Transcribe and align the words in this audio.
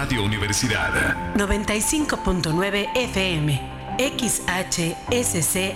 Radio 0.00 0.24
Universidad. 0.24 1.34
95.9 1.36 2.88
FM. 2.94 3.60
XHSCAR. 3.98 5.74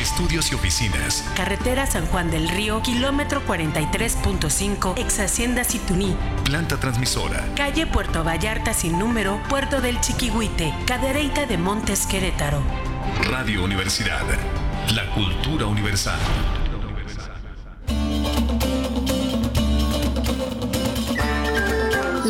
Estudios 0.00 0.50
y 0.50 0.56
oficinas. 0.56 1.24
Carretera 1.36 1.86
San 1.86 2.06
Juan 2.06 2.32
del 2.32 2.48
Río, 2.48 2.82
kilómetro 2.82 3.40
43.5, 3.46 4.98
ex 4.98 5.20
Hacienda 5.20 5.62
Situní. 5.62 6.16
Planta 6.42 6.76
transmisora. 6.80 7.46
Calle 7.54 7.86
Puerto 7.86 8.24
Vallarta 8.24 8.74
sin 8.74 8.98
número, 8.98 9.40
Puerto 9.48 9.80
del 9.80 10.00
Chiquihuite, 10.00 10.74
Cadereyta 10.84 11.46
de 11.46 11.58
Montes 11.58 12.04
Querétaro. 12.06 12.64
Radio 13.30 13.62
Universidad. 13.62 14.24
La 14.92 15.08
cultura 15.14 15.66
universal. 15.66 16.18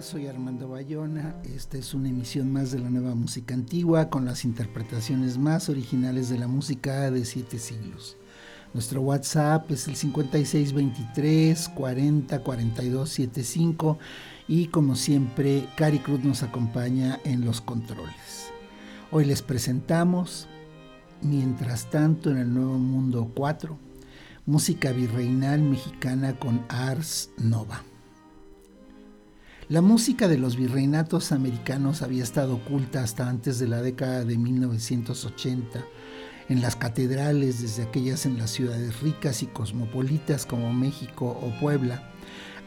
Soy 0.00 0.28
Armando 0.28 0.68
Bayona. 0.68 1.34
Esta 1.42 1.76
es 1.76 1.92
una 1.92 2.08
emisión 2.08 2.52
más 2.52 2.70
de 2.70 2.78
la 2.78 2.88
nueva 2.88 3.16
música 3.16 3.52
antigua 3.52 4.10
con 4.10 4.24
las 4.24 4.44
interpretaciones 4.44 5.38
más 5.38 5.68
originales 5.68 6.28
de 6.28 6.38
la 6.38 6.46
música 6.46 7.10
de 7.10 7.24
siete 7.24 7.58
siglos. 7.58 8.16
Nuestro 8.74 9.00
WhatsApp 9.00 9.68
es 9.72 9.88
el 9.88 9.96
5623 9.96 11.68
40 11.70 12.42
42 12.44 13.10
75 13.10 13.98
y 14.46 14.68
como 14.68 14.94
siempre, 14.94 15.68
Cari 15.76 15.98
Cruz 15.98 16.22
nos 16.22 16.44
acompaña 16.44 17.18
en 17.24 17.44
los 17.44 17.60
controles. 17.60 18.52
Hoy 19.10 19.24
les 19.24 19.42
presentamos, 19.42 20.46
mientras 21.22 21.90
tanto, 21.90 22.30
en 22.30 22.36
el 22.36 22.54
Nuevo 22.54 22.78
Mundo 22.78 23.32
4, 23.34 23.76
música 24.46 24.92
virreinal 24.92 25.60
mexicana 25.60 26.38
con 26.38 26.64
Ars 26.68 27.30
Nova. 27.36 27.82
La 29.68 29.80
música 29.80 30.28
de 30.28 30.38
los 30.38 30.56
virreinatos 30.56 31.32
americanos 31.32 32.02
había 32.02 32.22
estado 32.22 32.54
oculta 32.54 33.02
hasta 33.02 33.28
antes 33.28 33.58
de 33.58 33.66
la 33.66 33.82
década 33.82 34.24
de 34.24 34.38
1980 34.38 35.84
en 36.48 36.62
las 36.62 36.76
catedrales, 36.76 37.62
desde 37.62 37.82
aquellas 37.82 38.26
en 38.26 38.38
las 38.38 38.52
ciudades 38.52 39.00
ricas 39.00 39.42
y 39.42 39.46
cosmopolitas 39.46 40.46
como 40.46 40.72
México 40.72 41.26
o 41.42 41.50
Puebla, 41.58 42.12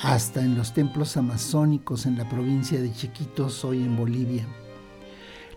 hasta 0.02 0.42
en 0.42 0.58
los 0.58 0.74
templos 0.74 1.16
amazónicos 1.16 2.06
en 2.06 2.18
la 2.18 2.28
provincia 2.28 2.82
de 2.82 2.92
Chiquitos, 2.92 3.64
hoy 3.64 3.78
en 3.78 3.96
Bolivia. 3.96 4.46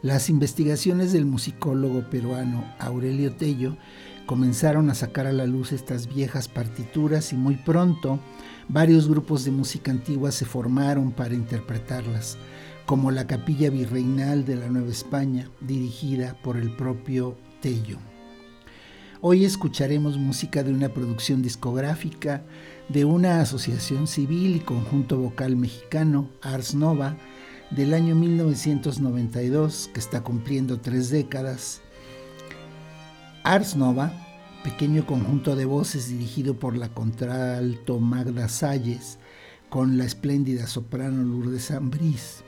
Las 0.00 0.30
investigaciones 0.30 1.12
del 1.12 1.27
musicólogo 1.27 2.08
peruano 2.08 2.72
Aurelio 2.78 3.34
Tello 3.34 3.77
comenzaron 4.26 4.90
a 4.90 4.94
sacar 4.94 5.26
a 5.26 5.32
la 5.32 5.46
luz 5.46 5.72
estas 5.72 6.06
viejas 6.06 6.48
partituras 6.48 7.32
y 7.32 7.36
muy 7.36 7.56
pronto 7.56 8.20
Varios 8.68 9.08
grupos 9.08 9.44
de 9.44 9.50
música 9.50 9.90
antigua 9.90 10.30
se 10.30 10.44
formaron 10.44 11.10
para 11.10 11.34
interpretarlas, 11.34 12.38
como 12.86 13.11
la 13.11 13.27
Capilla 13.27 13.70
Virreinal 13.70 14.44
de 14.44 14.56
la 14.56 14.68
Nueva 14.68 14.90
España, 14.90 15.50
dirigida 15.61 16.36
por 16.42 16.56
el 16.56 16.74
propio 16.77 17.36
Tello. 17.61 17.98
Hoy 19.20 19.44
escucharemos 19.44 20.16
música 20.16 20.62
de 20.62 20.72
una 20.72 20.88
producción 20.88 21.42
discográfica 21.42 22.44
de 22.88 23.05
una 23.05 23.40
asociación 23.40 24.06
civil 24.06 24.56
y 24.56 24.61
conjunto 24.61 25.18
vocal 25.18 25.56
mexicano, 25.56 26.30
Ars 26.40 26.74
Nova, 26.74 27.16
del 27.70 27.94
año 27.94 28.14
1992, 28.14 29.90
que 29.92 30.00
está 30.00 30.22
cumpliendo 30.22 30.80
tres 30.80 31.11
décadas. 31.11 31.82
Ars 33.45 33.75
Nova 33.75 34.13
pequeño 34.63 35.05
conjunto 35.05 35.57
de 35.57 35.64
voces 35.64 36.08
dirigido 36.08 36.55
por 36.55 36.77
la 36.77 36.91
contralto 36.91 37.98
Magda 37.98 38.48
Salles 38.48 39.19
con 39.69 39.98
la 39.98 40.05
espléndida 40.05 40.69
soprano 40.69 41.25
Lourdes 41.25 41.73
Ambrís. 41.73 42.45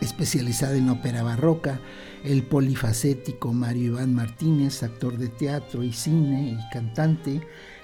Especializada 0.00 0.76
en 0.76 0.88
ópera 0.88 1.24
barroca, 1.24 1.80
el 2.22 2.44
polifacético 2.44 3.52
Mario 3.52 3.94
Iván 3.94 4.14
Martínez, 4.14 4.84
actor 4.84 5.18
de 5.18 5.26
teatro 5.26 5.82
y 5.82 5.92
cine 5.92 6.56
y 6.56 6.72
cantante, 6.72 7.40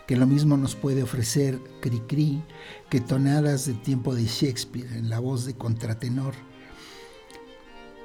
que 0.06 0.16
lo 0.16 0.28
mismo 0.28 0.56
nos 0.56 0.76
puede 0.76 1.02
ofrecer 1.02 1.58
Cricri 1.80 2.40
que 2.90 3.00
tonadas 3.00 3.66
de 3.66 3.74
tiempo 3.74 4.14
de 4.14 4.26
Shakespeare 4.26 4.96
en 4.96 5.10
la 5.10 5.18
voz 5.18 5.46
de 5.46 5.54
contratenor. 5.54 6.34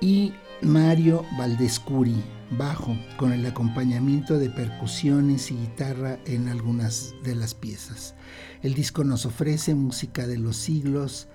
Y 0.01 0.33
Mario 0.63 1.23
Valdescuri, 1.37 2.23
bajo, 2.51 2.97
con 3.17 3.31
el 3.31 3.45
acompañamiento 3.45 4.37
de 4.37 4.49
percusiones 4.49 5.51
y 5.51 5.55
guitarra 5.55 6.19
en 6.25 6.47
algunas 6.47 7.13
de 7.23 7.35
las 7.35 7.53
piezas. 7.53 8.15
El 8.61 8.73
disco 8.73 9.03
nos 9.03 9.25
ofrece 9.25 9.75
música 9.75 10.27
de 10.27 10.37
los 10.37 10.57
siglos 10.57 11.27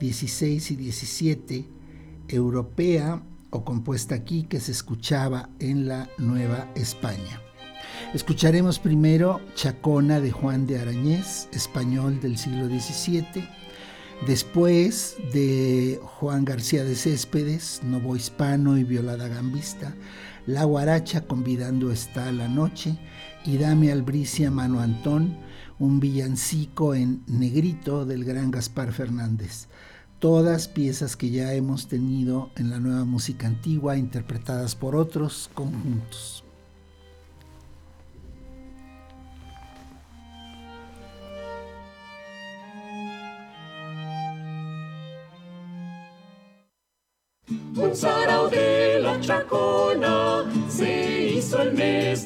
XVI 0.00 0.56
y 0.56 0.92
XVII, 0.92 1.68
europea 2.28 3.22
o 3.50 3.64
compuesta 3.64 4.14
aquí, 4.14 4.44
que 4.44 4.60
se 4.60 4.72
escuchaba 4.72 5.50
en 5.58 5.86
la 5.86 6.08
Nueva 6.18 6.70
España. 6.74 7.40
Escucharemos 8.14 8.78
primero 8.78 9.40
Chacona 9.54 10.20
de 10.20 10.32
Juan 10.32 10.66
de 10.66 10.80
Arañez, 10.80 11.48
español 11.52 12.20
del 12.20 12.38
siglo 12.38 12.66
XVII, 12.66 13.48
Después 14.26 15.16
de 15.32 15.98
Juan 16.00 16.44
García 16.44 16.84
de 16.84 16.94
Céspedes, 16.94 17.80
Novo 17.82 18.14
Hispano 18.14 18.78
y 18.78 18.84
Violada 18.84 19.26
Gambista, 19.26 19.96
La 20.46 20.64
Guaracha 20.64 21.20
convidando 21.20 21.92
está 21.92 22.32
la 22.32 22.48
noche 22.48 22.98
y 23.44 23.58
Dame 23.58 23.92
Albricia 23.92 24.50
Mano 24.50 24.80
Antón, 24.80 25.36
un 25.78 26.00
villancico 26.00 26.96
en 26.96 27.22
negrito 27.28 28.04
del 28.06 28.24
gran 28.24 28.50
Gaspar 28.50 28.92
Fernández. 28.92 29.68
Todas 30.18 30.66
piezas 30.66 31.16
que 31.16 31.30
ya 31.30 31.54
hemos 31.54 31.86
tenido 31.86 32.50
en 32.56 32.70
la 32.70 32.80
nueva 32.80 33.04
música 33.04 33.46
antigua 33.46 33.96
interpretadas 33.96 34.74
por 34.74 34.96
otros 34.96 35.48
conjuntos. 35.54 36.42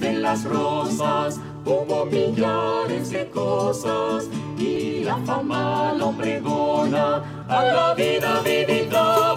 De 0.00 0.12
las 0.14 0.44
rosas, 0.44 1.40
hubo 1.64 2.04
millares 2.06 3.10
de 3.10 3.28
cosas 3.30 4.28
y 4.58 5.04
la 5.04 5.16
fama 5.18 5.94
lo 5.96 6.12
pregona 6.12 7.22
a 7.48 7.64
la 7.64 7.94
vida 7.94 8.40
vivida. 8.40 9.34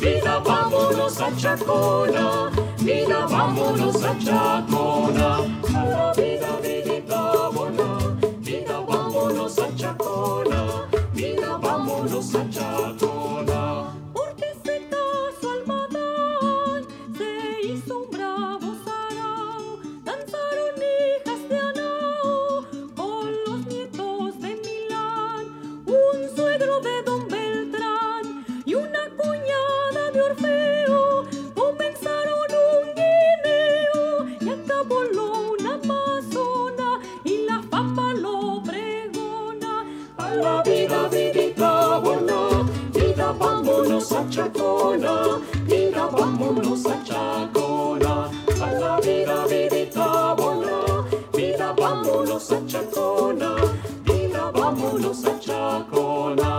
Vida 0.00 0.38
vámonos 0.38 1.20
a 1.20 1.34
chacona, 1.36 2.50
vida 2.80 3.26
vámonos 3.26 4.02
a 4.02 4.18
chacona, 4.18 5.36
a 5.74 5.84
la 5.86 6.12
vida 6.12 6.48
vivida. 6.62 7.50
Vida 8.40 8.80
vámonos 8.86 9.58
a 9.58 9.74
chacona, 9.76 10.88
vida 11.14 11.58
vámonos 11.58 12.34
a 12.34 12.50
chacona. 12.50 13.13
sacakona, 44.14 45.40
vida 45.66 46.06
vámonos 46.06 46.82
sacakona, 46.82 48.30
a 48.62 48.72
la 48.80 49.00
vida 49.00 49.44
vidita 49.48 50.34
bona, 50.36 51.04
vida 51.32 51.72
vámonos 51.76 52.42
sacakona, 52.44 53.56
vida 54.04 54.52
vámonos 54.52 55.16
sacakona. 55.16 56.53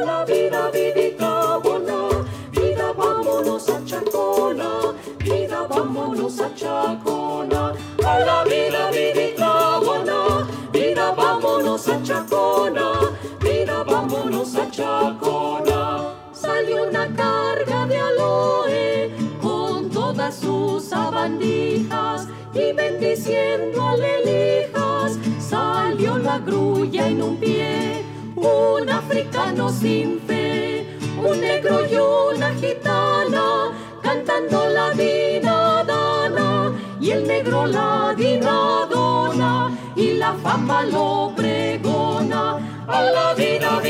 A 0.00 0.02
la 0.02 0.24
vida, 0.24 0.70
vidita 0.70 1.58
buena, 1.58 2.08
vida, 2.52 2.90
vámonos 2.96 3.68
a 3.68 3.84
Chacona, 3.84 4.94
vida, 5.18 5.66
vámonos 5.68 6.40
a 6.40 6.54
Chacona. 6.54 7.74
A 8.06 8.18
la 8.20 8.44
vida, 8.44 8.90
vidita 8.90 9.78
buena, 9.80 10.48
vida, 10.72 11.12
vámonos 11.12 11.86
a 11.86 12.02
Chacona, 12.02 13.10
vida, 13.42 13.84
vámonos 13.84 14.54
a 14.54 14.70
Chacona. 14.70 16.14
Salió 16.32 16.88
una 16.88 17.06
carga 17.14 17.84
de 17.84 17.98
aloe 17.98 19.10
con 19.42 19.90
todas 19.90 20.34
sus 20.34 20.82
sabandijas 20.82 22.26
y 22.54 22.72
bendiciendo 22.72 23.82
a 23.82 23.96
lelijas. 23.96 25.18
Salió 25.38 26.16
la 26.16 26.38
grulla 26.38 27.06
en 27.06 27.22
un 27.22 27.36
pie 27.36 28.09
un 28.42 28.88
africano 28.88 29.68
sin 29.68 30.20
fe, 30.20 30.86
un 31.16 31.40
negro 31.40 31.86
y 31.86 31.94
una 31.96 32.54
gitana, 32.54 33.72
cantando 34.02 34.68
la 34.68 34.90
dinadana, 34.90 36.72
y 37.00 37.10
el 37.10 37.26
negro 37.26 37.66
la 37.66 38.14
dinadona, 38.16 39.76
y 39.96 40.14
la 40.14 40.34
fama 40.34 40.84
lo 40.84 41.32
pregona. 41.36 42.58
A 42.88 43.02
la 43.02 43.34
vida, 43.34 43.80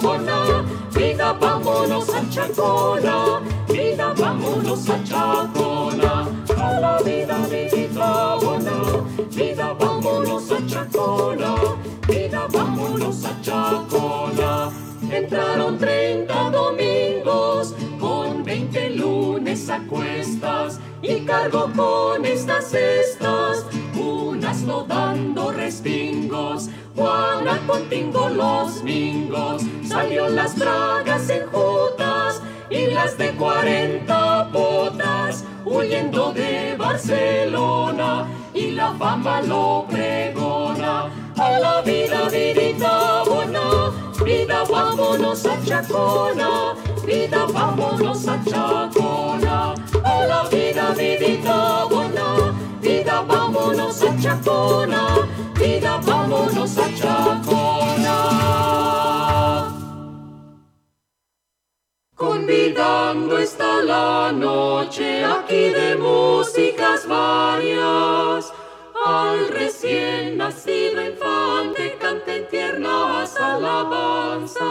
buena, 0.00 0.64
vida, 0.94 1.32
vámonos 1.34 2.08
a 2.08 2.30
Chacona, 2.30 3.40
vida, 3.68 4.14
vámonos 4.16 4.88
a 4.88 5.04
Chacona. 5.04 6.28
A 6.56 6.80
la 6.80 6.98
vida, 7.02 7.36
buena, 8.40 8.72
vida, 9.30 9.72
vámonos 9.78 10.50
a 10.50 10.66
Chacona, 10.66 11.54
vámonos 12.52 13.24
a 13.24 13.40
Chacona. 13.42 14.70
Entraron 15.10 15.78
30 15.78 16.50
domingos 16.50 17.74
con 18.00 18.44
20 18.44 18.90
lunes 18.90 19.68
a 19.70 19.78
cuestas 19.80 20.80
y 21.02 21.20
cargo 21.20 21.70
con 21.76 22.24
estas 22.24 22.70
cestas, 22.70 23.64
unas 23.94 24.62
no 24.62 24.84
dando 24.84 25.52
respingos, 25.52 26.68
Juana 26.96 27.60
contingo 27.66 28.28
los 28.28 28.82
mingos, 28.82 29.62
salió 29.86 30.28
las 30.28 30.58
dragas 30.58 31.28
enjutas 31.28 32.42
y 32.70 32.86
las 32.86 33.16
de 33.16 33.30
40 33.32 34.44
botas, 34.52 35.44
huyendo 35.64 36.32
de 36.32 36.74
Barcelona 36.76 38.26
y 38.54 38.72
la 38.72 38.92
fama 38.94 39.42
lo 39.42 39.86
pregona. 39.88 41.25
A 41.38 41.58
la 41.58 41.82
vida, 41.82 42.28
vidita 42.30 43.22
buena, 43.24 43.92
vida, 44.24 44.64
vámonos 44.64 45.44
a 45.44 45.62
Chacona, 45.62 46.74
vida, 47.04 47.46
vámonos 47.52 48.26
a 48.26 48.42
Chacona. 48.42 49.74
A 50.02 50.26
la 50.26 50.48
vida, 50.48 50.94
vidita 50.96 51.84
buena, 51.90 52.54
vida, 52.80 53.20
vámonos 53.20 54.02
a 54.02 54.16
Chacona, 54.18 55.28
vida, 55.60 56.00
vámonos 56.06 56.78
a 56.78 56.94
Chacona. 56.94 58.16
Convidando 62.14 63.36
está 63.36 63.82
la 63.82 64.32
noche 64.32 65.22
aquí 65.22 65.68
de 65.68 65.96
músicas 65.96 67.06
varias. 67.06 68.52
Al 69.04 69.48
recién 69.48 70.38
nacido 70.38 70.95
canten 72.06 72.46
tiernas 72.48 73.36
alabanzas. 73.36 74.62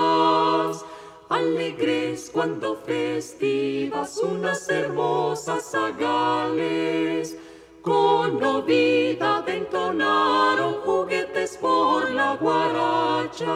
Alegres 1.28 2.30
cuando 2.32 2.78
festivas 2.78 4.18
unas 4.20 4.70
hermosas 4.70 5.72
zagales. 5.72 7.38
Con 7.82 8.40
novedad 8.40 9.50
entonaron 9.50 10.76
juguetes 10.86 11.58
por 11.58 12.10
la 12.12 12.38
guaracha. 12.38 13.54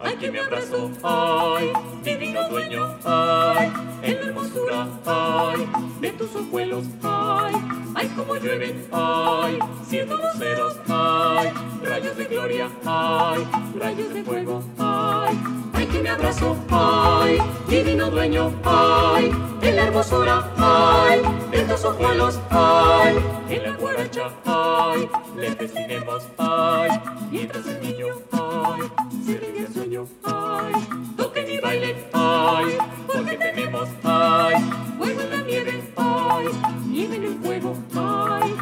Ay, 0.00 0.16
que 0.18 0.30
me 0.30 0.40
abrazó, 0.40 0.90
ay, 1.02 1.70
divino 2.02 2.48
dueño, 2.48 2.96
ay, 3.04 3.70
en 4.02 4.14
la 4.14 4.20
hermosura, 4.28 4.88
ay, 5.04 5.68
de 6.00 6.10
tus 6.12 6.34
ojuelos, 6.34 6.86
ay, 7.02 7.54
ay, 7.96 8.08
como 8.08 8.36
llueven, 8.36 8.86
ay, 8.92 9.58
siendo 9.88 10.16
luceros, 10.16 10.76
ay, 10.88 11.50
rayos 11.82 12.16
de 12.16 12.24
gloria, 12.26 12.68
ay, 12.84 13.46
rayos 13.80 14.12
de 14.12 14.22
fuego, 14.22 14.62
ay, 14.78 15.38
ay, 15.72 15.86
que 15.86 16.02
me 16.02 16.10
abrazó, 16.10 16.56
ay, 16.70 17.38
divino 17.68 18.10
dueño, 18.10 18.52
ay, 18.64 19.30
en 19.62 19.76
la 19.76 19.82
hermosura, 19.84 20.52
ay, 20.58 21.22
de 21.50 21.62
tus 21.62 21.84
ojuelos, 21.86 22.38
ay, 22.50 23.16
en 23.48 23.62
la 23.62 23.76
guaracha, 23.78 24.30
ay, 24.44 25.08
le 25.34 25.52
festinemos, 25.52 26.22
ay, 26.36 26.90
mientras 27.30 27.66
el 27.66 27.80
niño, 27.80 28.08
ay, 28.32 28.82
se 29.24 29.38
ríe 29.38 29.60
el 29.66 29.72
sueño, 29.72 30.06
ay, 30.22 30.74
toquen 31.16 31.50
y 31.50 31.58
bailen, 31.60 31.96
ay, 32.12 32.76
porque 33.06 33.38
tenemos, 33.38 33.88
ay, 34.04 34.54
en 35.00 35.30
la 35.30 35.42
nieve, 35.46 35.92
ay, 35.96 36.75
en 37.16 37.24
el 37.24 37.34
fuego, 37.38 37.74
ay, 37.94 38.54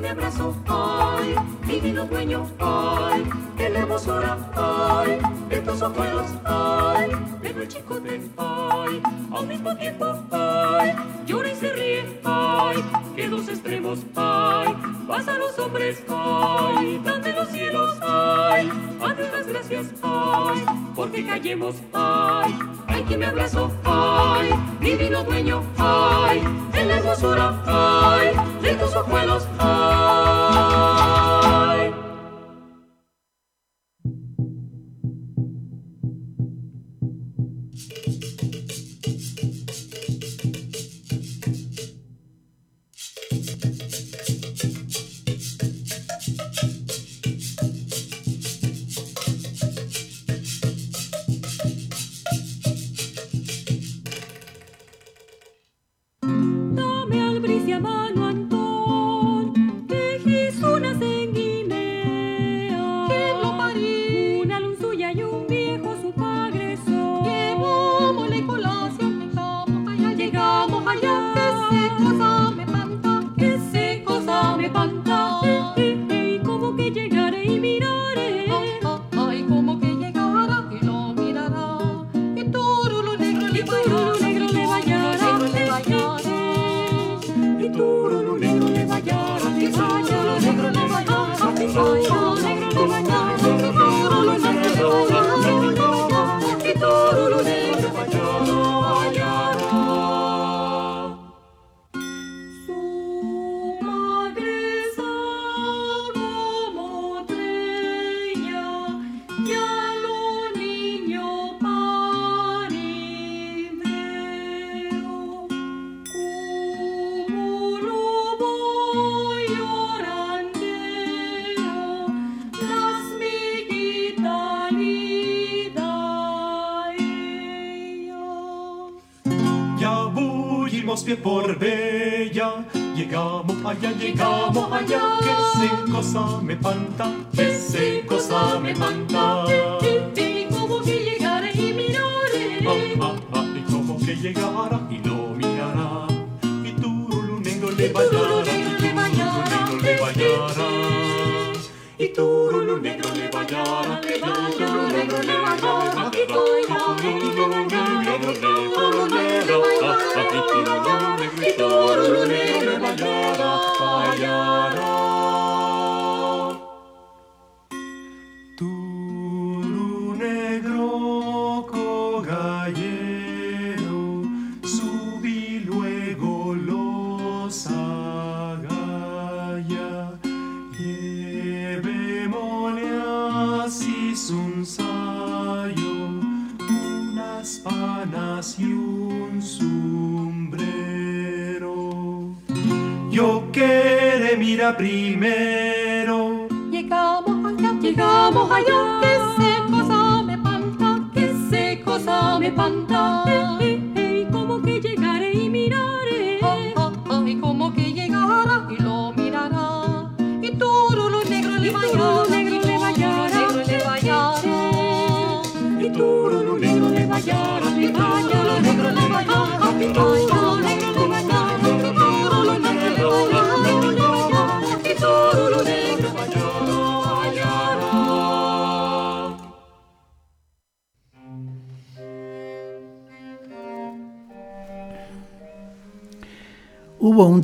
me 0.00 0.08
abrazo, 0.08 0.54
ay, 0.66 1.34
divino 1.66 2.06
dueño, 2.06 2.46
ay, 2.58 3.24
en 3.58 3.72
la 3.74 3.78
hermosura, 3.80 4.38
ay, 4.56 5.18
de 5.48 5.60
tus 5.60 5.82
ojuelos, 5.82 6.26
ay, 6.44 7.10
de 7.42 7.48
el 7.50 7.68
chicote, 7.68 8.30
ay, 8.38 9.02
al 9.36 9.46
mismo 9.46 9.76
tiempo, 9.76 10.06
ay, 10.30 10.94
llora 11.26 11.50
y 11.50 11.54
se 11.54 11.72
ríe, 11.72 12.20
ay, 12.24 12.84
que 13.14 13.28
dos 13.28 13.48
extremos, 13.48 13.98
ay, 14.16 14.74
pasan 15.06 15.38
los 15.38 15.58
hombres, 15.58 16.02
ay, 16.08 17.00
dan 17.04 17.22
de 17.22 17.32
los 17.34 17.48
cielos, 17.48 17.98
a 18.02 19.14
Dios 19.14 19.28
las 19.32 19.46
gracias, 19.46 19.86
ay, 20.02 20.64
porque 20.94 21.26
callemos, 21.26 21.76
ay, 21.92 22.58
ay 22.88 23.02
que 23.04 23.16
me 23.18 23.26
abrazo, 23.26 23.70
ay, 23.84 24.50
divino 24.80 25.24
dueño, 25.24 25.62
ay, 25.78 26.42
en 26.72 26.88
la 26.88 26.96
hermosura, 26.96 27.62
ay, 27.66 28.32
de 28.62 28.74
tus 28.74 28.94
ojuelos, 28.96 29.46
ay. 29.90 30.29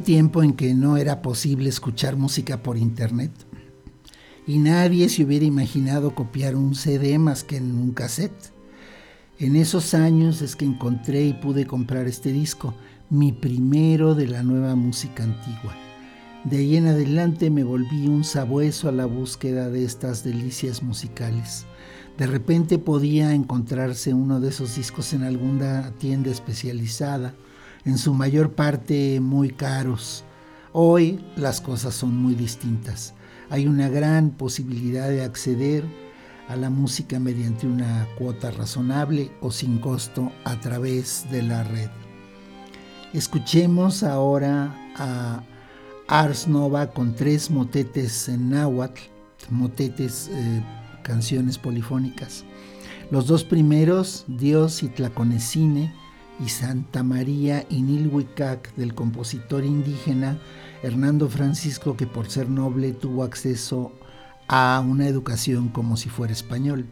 Tiempo 0.07 0.45
en 0.45 0.53
que 0.53 0.73
no 0.73 0.97
era 0.97 1.21
posible 1.21 1.69
escuchar 1.69 2.15
música 2.15 2.63
por 2.63 2.79
internet 2.79 3.33
y 4.47 4.59
nadie 4.59 5.09
se 5.09 5.25
hubiera 5.25 5.45
imaginado 5.45 6.15
copiar 6.15 6.55
un 6.55 6.77
CD 6.77 7.19
más 7.19 7.43
que 7.43 7.57
en 7.57 7.77
un 7.77 7.91
cassette. 7.91 8.53
En 9.41 9.57
esos 9.57 9.95
años 9.95 10.43
es 10.43 10.55
que 10.55 10.65
encontré 10.65 11.25
y 11.25 11.33
pude 11.33 11.67
comprar 11.67 12.07
este 12.07 12.33
disco, 12.33 12.73
mi 13.11 13.33
primero 13.33 14.15
de 14.15 14.29
la 14.29 14.45
nueva 14.45 14.77
música 14.77 15.25
antigua. 15.25 15.75
De 16.45 16.59
ahí 16.59 16.77
en 16.77 16.87
adelante 16.87 17.51
me 17.51 17.65
volví 17.65 18.07
un 18.07 18.23
sabueso 18.23 18.89
a 18.89 18.93
la 18.93 19.07
búsqueda 19.07 19.71
de 19.71 19.85
estas 19.85 20.23
delicias 20.23 20.85
musicales. 20.85 21.67
De 22.17 22.29
repente 22.29 22.79
podía 22.79 23.35
encontrarse 23.35 24.15
uno 24.15 24.39
de 24.39 24.51
esos 24.51 24.77
discos 24.77 25.13
en 25.15 25.25
alguna 25.25 25.91
tienda 25.99 26.31
especializada, 26.31 27.35
en 27.87 27.97
su 27.97 28.12
mayor 28.12 28.52
parte 28.52 29.21
muy 29.21 29.50
caros. 29.50 30.25
Hoy 30.73 31.25
las 31.37 31.61
cosas 31.61 31.95
son 31.95 32.16
muy 32.16 32.35
distintas. 32.35 33.14
Hay 33.49 33.66
una 33.66 33.88
gran 33.88 34.31
posibilidad 34.31 35.09
de 35.09 35.25
acceder 35.25 35.85
a 36.49 36.57
la 36.57 36.69
música 36.69 37.19
mediante 37.19 37.66
una 37.66 38.07
cuota 38.19 38.50
razonable 38.50 39.31
o 39.40 39.50
sin 39.50 39.78
costo 39.78 40.33
a 40.45 40.61
través 40.61 41.26
de 41.31 41.43
la 41.43 41.64
red. 41.64 41.88
Escuchemos 43.12 44.02
ahora 44.02 44.76
a 44.97 45.43
Ars 46.09 46.49
Nova 46.49 46.88
con 46.88 47.14
tres 47.14 47.50
motetes 47.50 48.28
en 48.28 48.50
náhuatl, 48.50 49.00
motetes, 49.49 50.28
eh, 50.33 50.62
canciones 51.02 51.57
polifónicas. 51.57 52.45
Los 53.11 53.28
dos 53.28 53.45
primeros, 53.45 54.25
Dios 54.26 54.83
y 54.83 54.88
Tlaconecine, 54.88 55.95
y 56.45 56.49
Santa 56.49 57.02
María 57.02 57.64
Inilhuicac 57.71 58.75
del 58.76 58.95
compositor 58.95 59.64
indígena 59.64 60.38
Hernando 60.83 61.28
Francisco 61.28 61.97
que 61.97 62.07
por 62.07 62.28
ser 62.28 62.49
noble 62.49 62.93
tuvo 62.93 63.25
acceso 63.25 63.93
a 64.49 64.83
una 64.87 65.09
educación 65.09 65.69
como 65.69 65.97
si 65.97 66.09
fuera 66.09 66.33
español. 66.33 66.87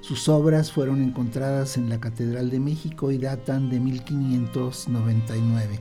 Sus 0.00 0.28
obras 0.28 0.72
fueron 0.72 1.02
encontradas 1.02 1.76
en 1.76 1.88
la 1.88 2.00
Catedral 2.00 2.50
de 2.50 2.60
México 2.60 3.12
y 3.12 3.18
datan 3.18 3.70
de 3.70 3.80
1599. 3.80 5.80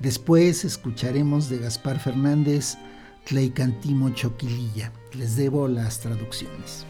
Después 0.00 0.64
escucharemos 0.64 1.48
de 1.48 1.58
Gaspar 1.58 1.98
Fernández 1.98 2.76
Tleicantimo 3.24 4.10
Choquililla. 4.10 4.92
Les 5.14 5.36
debo 5.36 5.66
las 5.66 6.00
traducciones. 6.00 6.86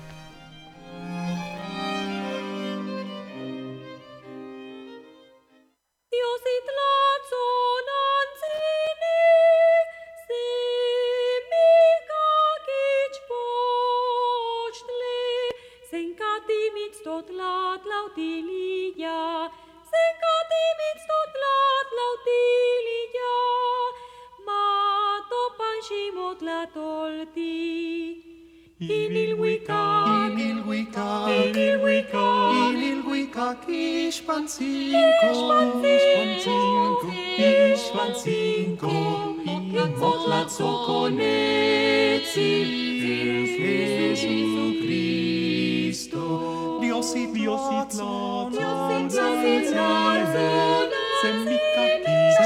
laudilia, 18.18 19.50
sencatimits 19.90 21.04
tot 21.10 21.28
glat 21.36 21.88
laudilia, 21.98 23.36
ma 24.46 24.62
to 25.30 25.40
panshimot 25.58 26.38
la 26.42 26.60
tolti. 26.74 27.56
Inil 28.80 29.32
huikak, 29.38 30.30
inil 30.30 30.58
huikak, 30.66 31.28
inil 31.46 31.76
huikak, 31.82 32.52
inil 32.64 33.00
huikak, 33.06 33.60
ishpanzinkos, 33.68 35.38
ishpanzinkos, 35.94 37.14
ishpanzinkos, 37.72 39.46
in 39.46 39.92
vot 40.00 40.22
la 40.28 40.42
tzokonetzi, 40.44 42.50
ilf, 42.62 43.52
ilf, 43.58 44.22
ilf, 44.22 44.47
Iosi 47.48 47.96
platon, 47.96 48.52
Iosi 48.52 49.72
platon, 49.72 50.88
Semika 51.22 51.84
kić 52.04 52.36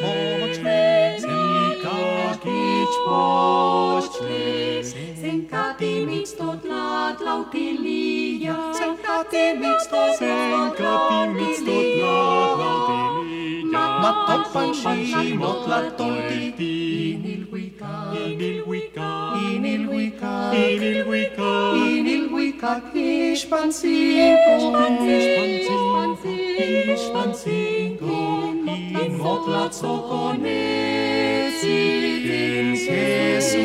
poćle, 0.00 1.18
Semika 1.20 1.96
kić 2.42 2.94
poćle, 3.06 4.84
Senka 5.20 5.74
ti 5.78 6.06
mić 6.06 6.30
to 6.38 6.56
tla 6.62 7.14
tlau 7.18 7.44
pilija, 7.52 8.56
Senka 8.78 9.24
ti 9.30 9.58
mić 9.58 9.82
to 9.90 10.02
senka 10.18 10.92
ti 11.08 11.28
mić 11.34 11.58
to 11.66 11.76
tla 11.98 12.56
tlau 12.56 12.78
pilija, 12.88 13.98
Ma 14.02 14.12
to 14.26 14.42
panši 14.52 15.34
mot 15.34 15.68
la 15.68 15.90
tolti 15.98 16.52
ti, 16.56 17.10
Inil 17.12 17.46
huikak, 17.50 18.14
inil 18.26 18.64
huikak, 18.64 19.36
inil 19.52 19.86
huikak, 19.86 20.54
inil 20.54 21.04
huikak, 21.06 21.74
inil 21.76 22.31
kaki 22.62 23.34
spanzingo, 23.36 24.54
spanzingo, 24.62 25.74
spanzingo, 27.04 28.18
in 29.02 29.12
motla 29.18 29.64
zokonezi, 29.78 31.18
in 32.38 32.68
Jesu 32.84 33.64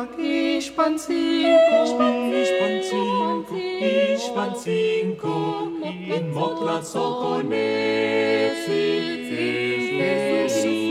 Ich 0.00 0.66
spanzi, 0.66 1.44
ich 1.44 1.90
spanzi, 1.90 2.96
ich 3.80 4.22
spanzi, 4.22 5.16
in 6.16 6.32
Motla 6.32 6.82
sokonets 6.82 8.64
tishnes 8.66 10.89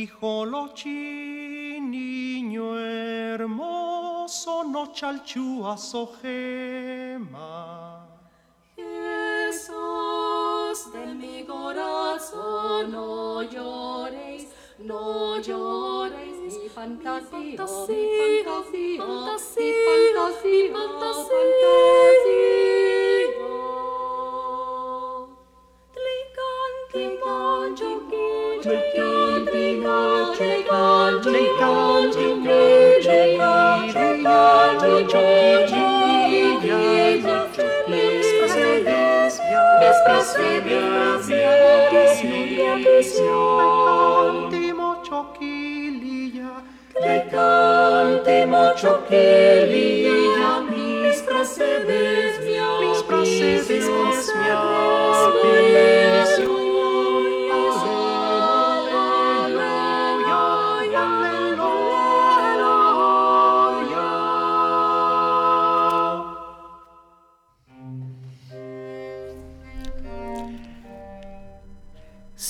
No 0.00 0.06
epijolochi, 0.06 1.78
niño 1.78 2.78
hermoso, 2.78 4.64
no 4.64 4.86
chalchúa 4.94 5.76
sojema. 5.76 7.38
Jesús 8.76 10.90
de 10.94 11.06
mi 11.14 11.44
corazón, 11.44 12.92
no 12.92 13.42
lloréis, 13.42 14.48
no 14.78 15.38
lloréis, 15.38 16.56
mi 16.62 16.68
fantasía, 16.70 17.38
mi 17.38 17.56
fantasía, 17.58 17.98
mi 17.98 18.42
fantasía, 19.04 20.24
fantasía. 20.72 21.76
Quilia, 22.24 23.44
tricanti 25.92 27.04
mocho 44.74 45.32
quilia, 45.38 46.52
tricanti 46.94 48.46
mocho 48.46 48.92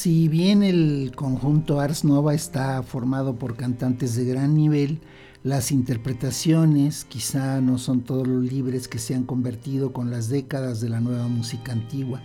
Si 0.02 0.28
bien 0.28 0.62
el 0.62 1.12
conjunto 1.14 1.78
Ars 1.78 2.04
Nova 2.04 2.32
está 2.32 2.82
formado 2.82 3.34
por 3.38 3.54
cantantes 3.54 4.16
de 4.16 4.24
gran 4.24 4.54
nivel, 4.54 5.02
las 5.42 5.70
interpretaciones 5.70 7.04
quizá 7.04 7.60
no 7.60 7.76
son 7.76 8.00
todos 8.00 8.26
los 8.26 8.42
libres 8.42 8.88
que 8.88 8.98
se 8.98 9.14
han 9.14 9.24
convertido 9.24 9.92
con 9.92 10.10
las 10.10 10.30
décadas 10.30 10.80
de 10.80 10.88
la 10.88 11.00
nueva 11.00 11.28
música 11.28 11.72
antigua, 11.72 12.22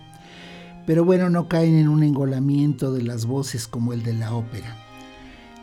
pero 0.87 1.03
bueno, 1.03 1.29
no 1.29 1.49
caen 1.49 1.75
en 1.75 1.89
un 1.89 2.03
engolamiento 2.03 2.93
de 2.93 3.03
las 3.03 3.25
voces 3.25 3.67
como 3.67 3.91
el 3.91 4.03
de 4.03 4.13
la 4.13 4.33
ópera. 4.33 4.77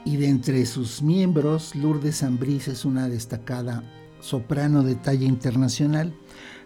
Y 0.05 0.19
de 0.19 0.29
entre 0.29 0.67
sus 0.67 1.01
miembros, 1.01 1.75
Lourdes 1.75 2.23
Ambrís 2.23 2.69
es 2.69 2.85
una 2.85 3.09
destacada 3.09 3.85
soprano 4.21 4.83
de 4.83 4.97
talla 4.97 5.27
internacional. 5.27 6.13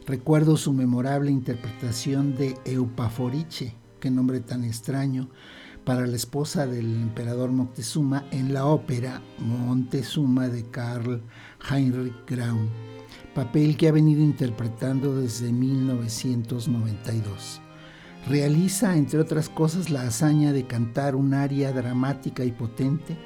Recuerdo 0.09 0.57
su 0.57 0.73
memorable 0.73 1.31
interpretación 1.31 2.35
de 2.35 2.57
Eupaforiche, 2.65 3.77
qué 4.01 4.11
nombre 4.11 4.41
tan 4.41 4.65
extraño, 4.65 5.29
para 5.85 6.07
la 6.07 6.17
esposa 6.17 6.67
del 6.67 6.95
emperador 6.95 7.53
Moctezuma 7.53 8.25
en 8.33 8.53
la 8.53 8.67
ópera 8.67 9.23
Montezuma 9.39 10.49
de 10.49 10.69
Karl 10.71 11.23
Heinrich 11.71 12.27
Graun, 12.27 12.69
papel 13.35 13.77
que 13.77 13.87
ha 13.87 13.93
venido 13.93 14.23
interpretando 14.23 15.15
desde 15.15 15.53
1992. 15.53 17.61
Realiza, 18.29 18.97
entre 18.97 19.21
otras 19.21 19.49
cosas, 19.49 19.89
la 19.89 20.03
hazaña 20.03 20.53
de 20.53 20.67
cantar 20.67 21.15
un 21.15 21.33
aria 21.33 21.73
dramática 21.73 22.45
y 22.45 22.51
potente 22.51 23.17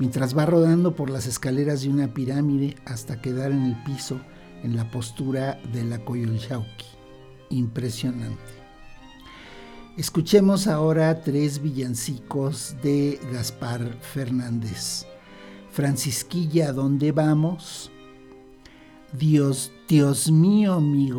mientras 0.00 0.36
va 0.36 0.46
rodando 0.46 0.96
por 0.96 1.10
las 1.10 1.26
escaleras 1.26 1.82
de 1.82 1.90
una 1.90 2.12
pirámide 2.12 2.74
hasta 2.84 3.20
quedar 3.20 3.52
en 3.52 3.62
el 3.62 3.80
piso 3.84 4.18
en 4.64 4.74
la 4.74 4.90
postura 4.90 5.60
de 5.72 5.84
la 5.84 6.04
Coyolxauqui. 6.04 6.86
Impresionante. 7.50 8.57
Escuchemos 9.98 10.68
ahora 10.68 11.22
tres 11.22 11.60
villancicos 11.60 12.76
de 12.84 13.18
Gaspar 13.32 13.96
Fernández. 14.00 15.04
Francisquilla, 15.72 16.72
¿dónde 16.72 17.10
vamos? 17.10 17.90
Dios, 19.12 19.72
Dios 19.88 20.30
mío, 20.30 20.80
mi 20.80 21.10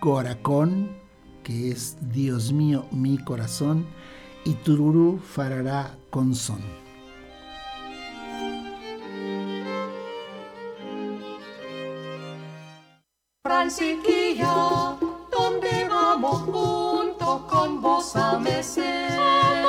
corazón, 0.00 0.96
que 1.44 1.70
es 1.70 1.96
Dios 2.10 2.52
mío, 2.52 2.86
mi 2.90 3.18
corazón, 3.18 3.86
y 4.44 4.54
Tururú 4.54 5.20
farará 5.20 5.96
con 6.10 6.34
son. 6.34 6.58
Francisquilla, 13.44 14.96
¿dónde 15.30 15.86
vamos? 15.88 16.93
Con 17.64 17.80
vos 17.80 18.14
a 18.16 18.38
mecer. 18.38 19.63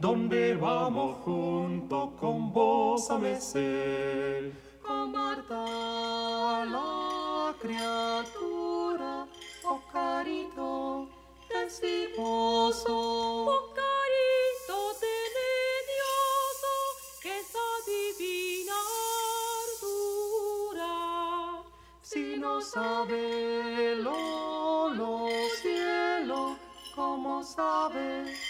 ¿Dónde 0.00 0.56
vamos 0.56 1.18
junto 1.24 2.12
con 2.18 2.52
vos 2.52 3.10
a 3.10 3.18
mecer? 3.18 4.52
Con 4.82 5.12
Marta 5.12 6.64
la 6.64 7.54
criatura, 7.60 9.26
oh 9.64 9.80
carito 9.92 11.08
desdiposo. 11.48 12.96
Oh 12.96 13.74
carito 13.74 14.78
tenedioso, 15.04 16.72
que 17.22 17.38
esa 17.38 17.68
divina 17.86 18.78
ardura. 19.66 20.92
Si 22.00 22.36
no 22.38 22.60
sabe 22.62 23.96
lo, 23.96 24.88
lo 24.94 25.28
cielo, 25.60 26.56
como 26.94 27.42
sabe 27.42 28.49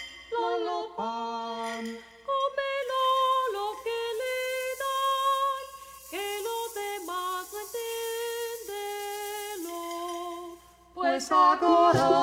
agora. 11.29 12.20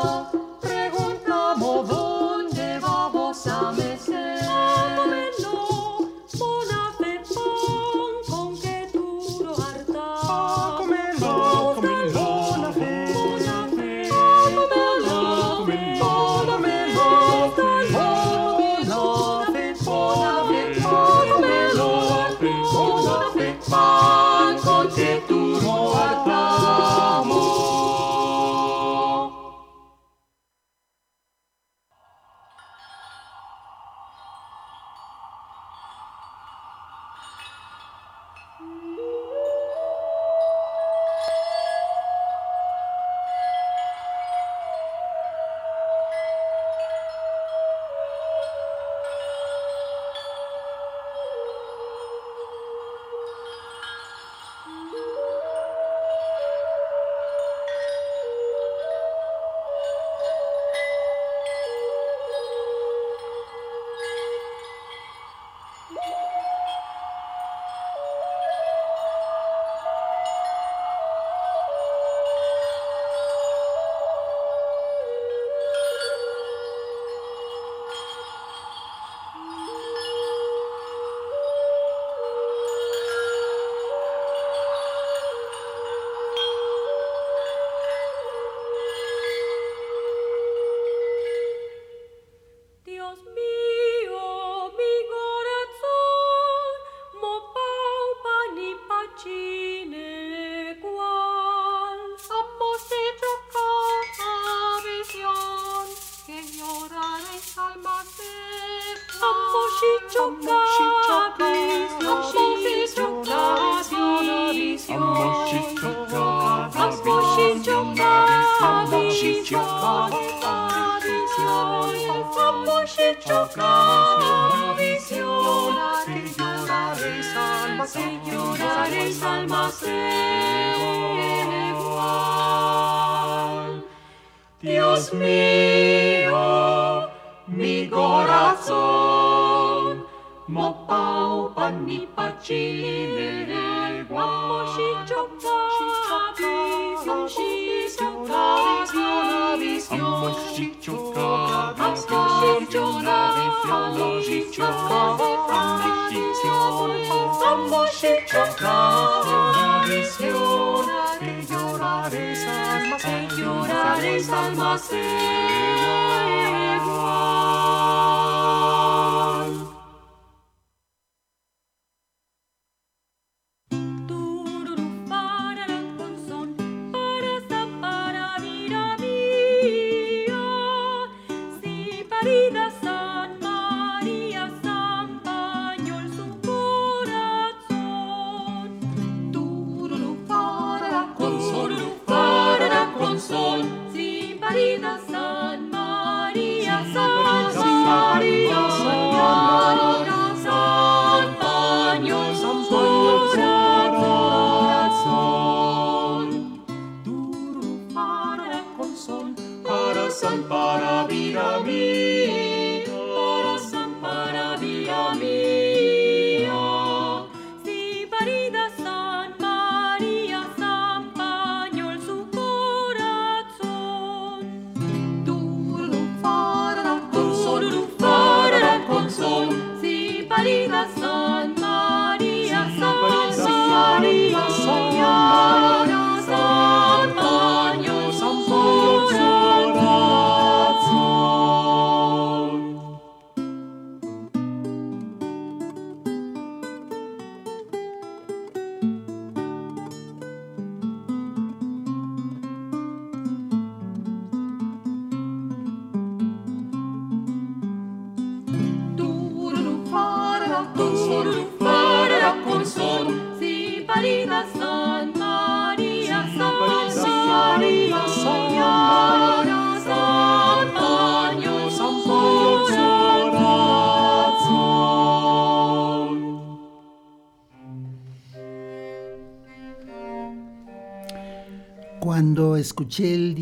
Si 182.21 182.68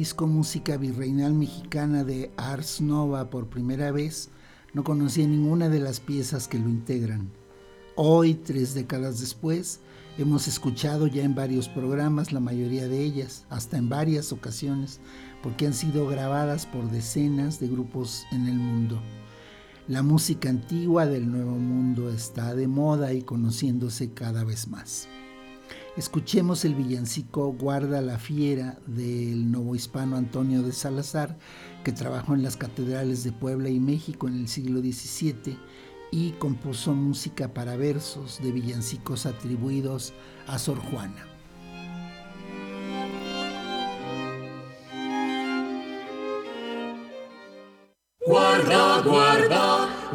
disco 0.06 0.28
Música 0.28 0.76
Virreinal 0.76 1.32
Mexicana 1.32 2.04
de 2.04 2.30
Ars 2.36 2.80
Nova 2.80 3.28
por 3.28 3.48
primera 3.48 3.90
vez, 3.90 4.30
no 4.72 4.84
conocía 4.84 5.26
ninguna 5.26 5.68
de 5.68 5.80
las 5.80 5.98
piezas 5.98 6.46
que 6.46 6.60
lo 6.60 6.68
integran. 6.68 7.32
Hoy, 7.96 8.34
tres 8.34 8.72
décadas 8.72 9.18
después, 9.18 9.80
hemos 10.16 10.46
escuchado 10.46 11.08
ya 11.08 11.24
en 11.24 11.34
varios 11.34 11.68
programas 11.68 12.30
la 12.30 12.38
mayoría 12.38 12.86
de 12.86 13.02
ellas, 13.02 13.46
hasta 13.50 13.78
en 13.78 13.88
varias 13.88 14.30
ocasiones, 14.30 15.00
porque 15.42 15.66
han 15.66 15.74
sido 15.74 16.06
grabadas 16.06 16.66
por 16.66 16.88
decenas 16.88 17.58
de 17.58 17.66
grupos 17.66 18.26
en 18.30 18.46
el 18.46 18.54
mundo. 18.54 19.02
La 19.88 20.04
música 20.04 20.48
antigua 20.48 21.06
del 21.06 21.28
Nuevo 21.28 21.56
Mundo 21.56 22.10
está 22.10 22.54
de 22.54 22.68
moda 22.68 23.12
y 23.12 23.22
conociéndose 23.22 24.12
cada 24.12 24.44
vez 24.44 24.68
más. 24.68 25.08
Escuchemos 25.96 26.66
el 26.66 26.74
villancico 26.74 27.54
Guarda 27.54 28.02
la 28.02 28.18
Fiera 28.18 28.78
del 28.87 29.50
novohispano 29.50 30.16
Antonio 30.16 30.62
de 30.62 30.72
Salazar, 30.72 31.38
que 31.85 31.92
trabajó 31.92 32.35
en 32.35 32.42
las 32.42 32.59
catedrales 32.59 33.24
de 33.24 33.32
Puebla 33.32 33.70
y 33.70 33.80
México 33.80 34.28
en 34.28 34.35
el 34.35 34.46
siglo 34.46 34.80
XVII 34.80 35.59
y 36.12 36.32
compuso 36.32 36.92
música 36.92 37.54
para 37.54 37.76
versos 37.76 38.42
de 38.42 38.52
villancicos 38.52 39.24
atribuidos 39.24 40.12
a 40.46 40.59
Sor 40.59 40.80
Juana. 40.80 41.36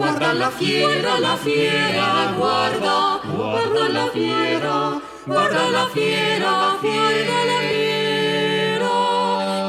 Guarda, 0.02 0.18
guarda 0.18 0.34
la 0.34 0.50
fiera, 0.52 1.20
la 1.20 1.38
fiera, 1.38 2.34
guarda, 2.38 3.20
guarda 3.38 3.90
la 3.90 4.08
fiera, 4.08 5.00
guarda 5.28 5.70
la 5.70 5.86
fiera, 5.88 6.52
la 6.52 6.78
fiera, 6.82 7.46
la 7.52 7.60
fiera. 7.70 8.94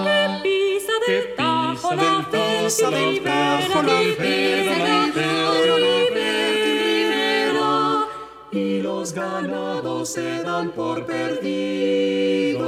Que 0.05 0.19
pisa 0.43 0.95
del 1.07 1.25
tajo 1.37 1.89
la 1.95 2.13
pisa 2.31 2.89
del 2.91 3.23
tajo 3.23 3.83
la 3.83 4.01
libera, 4.01 5.07
libera, 5.87 7.73
y 8.51 8.81
los 8.81 9.13
ganados 9.13 10.09
se 10.15 10.43
dan 10.43 10.71
por 10.71 11.05
perdidos. 11.05 12.59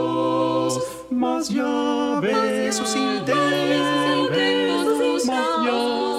Mas 1.10 1.48
ya 1.48 2.20
ves 2.20 2.76
sus 2.76 2.94
intentos, 2.94 4.20
mas 5.24 5.48
ya 5.64 6.13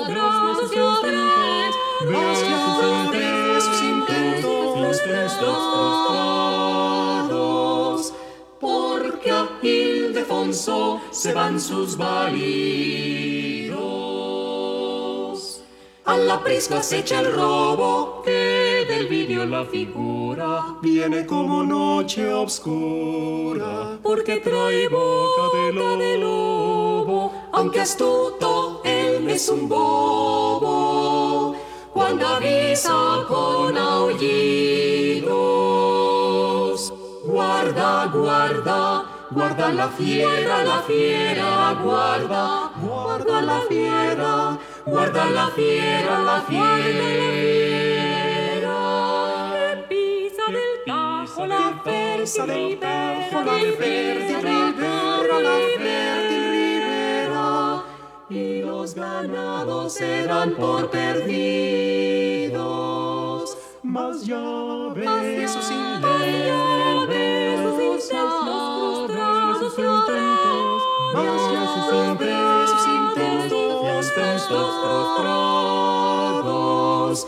Se 10.56 11.34
van 11.34 11.60
sus 11.60 11.98
válidos. 11.98 13.76
A 16.06 16.16
la 16.16 16.42
prisma 16.42 16.82
se 16.82 17.00
echa 17.00 17.20
el 17.20 17.34
robo, 17.34 18.22
que 18.24 18.86
del 18.88 19.08
vídeo 19.08 19.46
la 19.46 19.66
figura 19.66 20.78
viene 20.82 21.26
como 21.26 21.62
noche 21.62 22.34
obscura. 22.34 24.00
Porque 24.02 24.38
trae 24.38 24.88
boca 24.88 25.58
de 25.58 25.74
lobo, 26.20 27.34
aunque 27.52 27.82
astuto, 27.82 28.82
él 28.86 29.30
es 29.30 29.50
un 29.50 29.68
bobo. 29.68 31.58
Cuando 31.92 32.26
avisa 32.28 33.26
con 33.28 33.78
aullidos, 33.78 35.26
guarda, 37.26 38.06
guarda, 38.14 39.15
guarda 39.36 39.70
la 39.74 39.90
fiera, 39.90 40.64
la 40.64 40.82
fiera, 40.84 41.74
guarda, 41.84 42.72
guarda 42.82 43.42
la 43.42 43.60
fiera, 43.68 44.58
guarda 44.86 45.26
la 45.30 45.48
fiera, 45.50 46.20
la 46.30 46.42
fiera. 46.42 46.66
Pisa 49.90 50.46
del 50.56 50.72
tajo 50.86 51.46
la 51.46 51.60
la 51.60 51.82
verde 51.84 53.76
verde 53.78 54.36
ribera, 54.42 55.40
la 55.48 55.56
verde 55.84 56.38
ribera, 56.54 57.84
y 58.30 58.62
los 58.62 58.96
ganados 58.96 59.94
se 59.96 60.26
dan 60.26 60.52
por 60.52 60.90
perdidos. 60.90 61.76
Mas 63.88 64.26
ya 64.26 64.42
ves 64.96 65.52
sus 65.52 65.70
intentos, 65.70 67.08
sus 69.60 69.78
intentos, 69.78 70.82
mas 71.14 71.52
ya 71.54 71.68
sus 71.74 71.94
intentos, 71.94 72.70
sus 72.72 72.88
intentos, 72.88 74.08
intentos 74.08 74.68
frustrados. 74.82 77.28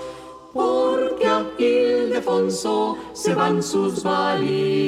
Porque 0.52 1.28
a 1.28 1.46
Ildefonso 1.60 2.98
se 3.14 3.36
van 3.36 3.62
sus 3.62 4.02
válidos. 4.02 4.88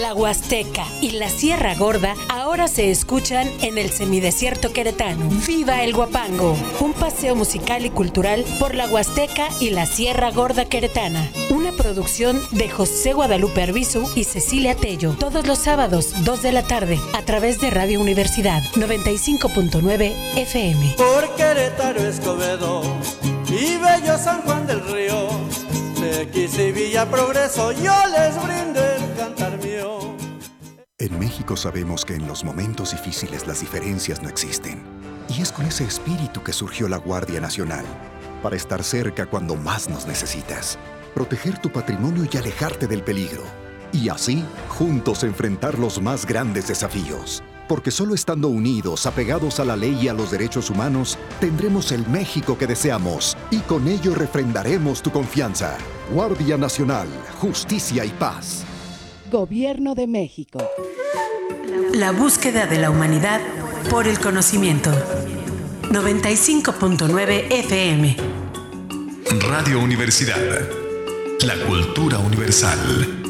La 0.00 0.14
Huasteca 0.14 0.86
y 1.00 1.10
la 1.12 1.28
Sierra 1.28 1.74
Gorda 1.74 2.14
ahora 2.28 2.68
se 2.68 2.92
escuchan 2.92 3.50
en 3.62 3.78
el 3.78 3.90
semidesierto 3.90 4.72
queretano. 4.72 5.28
¡Viva 5.44 5.82
el 5.82 5.92
Guapango! 5.92 6.56
Un 6.78 6.92
paseo 6.92 7.34
musical 7.34 7.84
y 7.84 7.90
cultural 7.90 8.44
por 8.60 8.76
la 8.76 8.86
Huasteca 8.86 9.48
y 9.58 9.70
la 9.70 9.86
Sierra 9.86 10.30
Gorda 10.30 10.66
queretana. 10.66 11.28
Una 11.50 11.72
producción 11.72 12.40
de 12.52 12.68
José 12.68 13.12
Guadalupe 13.12 13.60
Arbizu 13.60 14.08
y 14.14 14.22
Cecilia 14.22 14.76
Tello. 14.76 15.16
Todos 15.18 15.48
los 15.48 15.58
sábados, 15.58 16.24
2 16.24 16.42
de 16.42 16.52
la 16.52 16.62
tarde, 16.62 17.00
a 17.14 17.22
través 17.22 17.60
de 17.60 17.70
Radio 17.70 18.00
Universidad 18.00 18.62
95.9 18.74 20.14
FM. 20.36 20.94
Por 20.96 21.34
Querétaro 21.34 22.06
Escobedo 22.06 22.82
y 23.48 23.76
bello 23.78 24.16
San 24.16 24.42
Juan 24.42 24.64
del 24.68 24.80
Río, 24.92 25.28
Tequis 26.00 26.58
y 26.58 26.72
Villa 26.72 27.10
Progreso, 27.10 27.72
yo 27.72 27.94
les 28.06 28.42
brindo 28.42 28.80
el 28.80 29.16
cantar 29.16 29.58
mío. 29.58 30.16
En 30.98 31.18
México 31.18 31.56
sabemos 31.56 32.04
que 32.04 32.14
en 32.14 32.26
los 32.26 32.44
momentos 32.44 32.92
difíciles 32.92 33.46
las 33.46 33.60
diferencias 33.60 34.22
no 34.22 34.28
existen. 34.28 34.82
Y 35.28 35.42
es 35.42 35.52
con 35.52 35.66
ese 35.66 35.84
espíritu 35.84 36.42
que 36.42 36.52
surgió 36.52 36.88
la 36.88 36.96
Guardia 36.96 37.40
Nacional, 37.40 37.84
para 38.42 38.56
estar 38.56 38.82
cerca 38.82 39.26
cuando 39.26 39.56
más 39.56 39.88
nos 39.88 40.06
necesitas, 40.06 40.78
proteger 41.14 41.58
tu 41.58 41.70
patrimonio 41.70 42.28
y 42.32 42.36
alejarte 42.36 42.86
del 42.86 43.02
peligro. 43.02 43.42
Y 43.92 44.08
así, 44.08 44.44
juntos 44.68 45.24
enfrentar 45.24 45.78
los 45.78 46.00
más 46.00 46.26
grandes 46.26 46.68
desafíos. 46.68 47.42
Porque 47.68 47.90
solo 47.90 48.14
estando 48.14 48.48
unidos, 48.48 49.06
apegados 49.06 49.60
a 49.60 49.64
la 49.64 49.76
ley 49.76 49.98
y 50.02 50.08
a 50.08 50.14
los 50.14 50.30
derechos 50.30 50.70
humanos, 50.70 51.18
tendremos 51.38 51.92
el 51.92 52.06
México 52.08 52.56
que 52.56 52.66
deseamos 52.66 53.36
y 53.50 53.58
con 53.58 53.86
ello 53.86 54.14
refrendaremos 54.14 55.02
tu 55.02 55.12
confianza. 55.12 55.76
Guardia 56.10 56.56
Nacional, 56.56 57.08
Justicia 57.38 58.04
y 58.04 58.10
Paz. 58.10 58.64
Gobierno 59.30 59.94
de 59.94 60.06
México. 60.06 60.58
La 61.92 62.12
búsqueda 62.12 62.66
de 62.66 62.78
la 62.78 62.90
humanidad 62.90 63.40
por 63.90 64.08
el 64.08 64.18
conocimiento. 64.18 64.90
95.9 65.90 67.46
FM. 67.50 68.16
Radio 69.40 69.80
Universidad. 69.80 70.68
La 71.44 71.54
cultura 71.66 72.18
universal. 72.18 73.27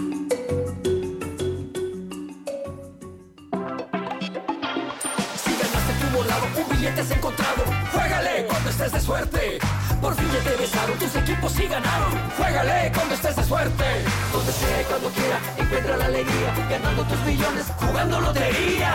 Juégale 12.37 12.93
cuando 12.95 13.15
estés 13.15 13.37
de 13.37 13.45
suerte. 13.45 13.85
Donde 14.33 14.53
sea 14.53 14.83
y 14.83 14.85
cuando 14.85 15.09
quiera, 15.11 15.41
encuentra 15.57 15.97
la 15.97 16.05
alegría. 16.07 16.55
Ganando 16.71 17.05
tus 17.05 17.21
millones, 17.25 17.67
jugando 17.79 18.21
lotería. 18.21 18.95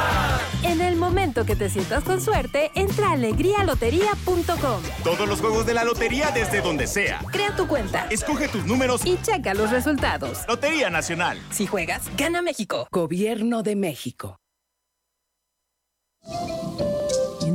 En 0.64 0.82
el 0.82 0.96
momento 0.96 1.46
que 1.46 1.56
te 1.56 1.70
sientas 1.70 2.04
con 2.04 2.22
suerte, 2.22 2.72
entra 2.76 3.10
a 3.10 3.12
alegrialotería.com. 3.14 4.82
Todos 5.04 5.28
los 5.28 5.42
juegos 5.42 5.66
de 5.66 5.74
la 5.74 5.84
lotería 5.84 6.32
desde 6.32 6.62
donde 6.62 6.88
sea. 6.88 7.20
Crea 7.32 7.56
tu 7.56 7.68
cuenta. 7.68 8.08
Escoge 8.10 8.48
tus 8.48 8.66
números 8.66 9.06
y 9.06 9.20
checa 9.22 9.54
los 9.54 9.72
resultados. 9.72 10.40
Lotería 10.48 10.90
Nacional. 10.90 11.40
Si 11.52 11.68
juegas, 11.68 12.04
gana 12.18 12.42
México. 12.42 12.88
Gobierno 12.92 13.64
de 13.64 13.76
México. 13.76 14.40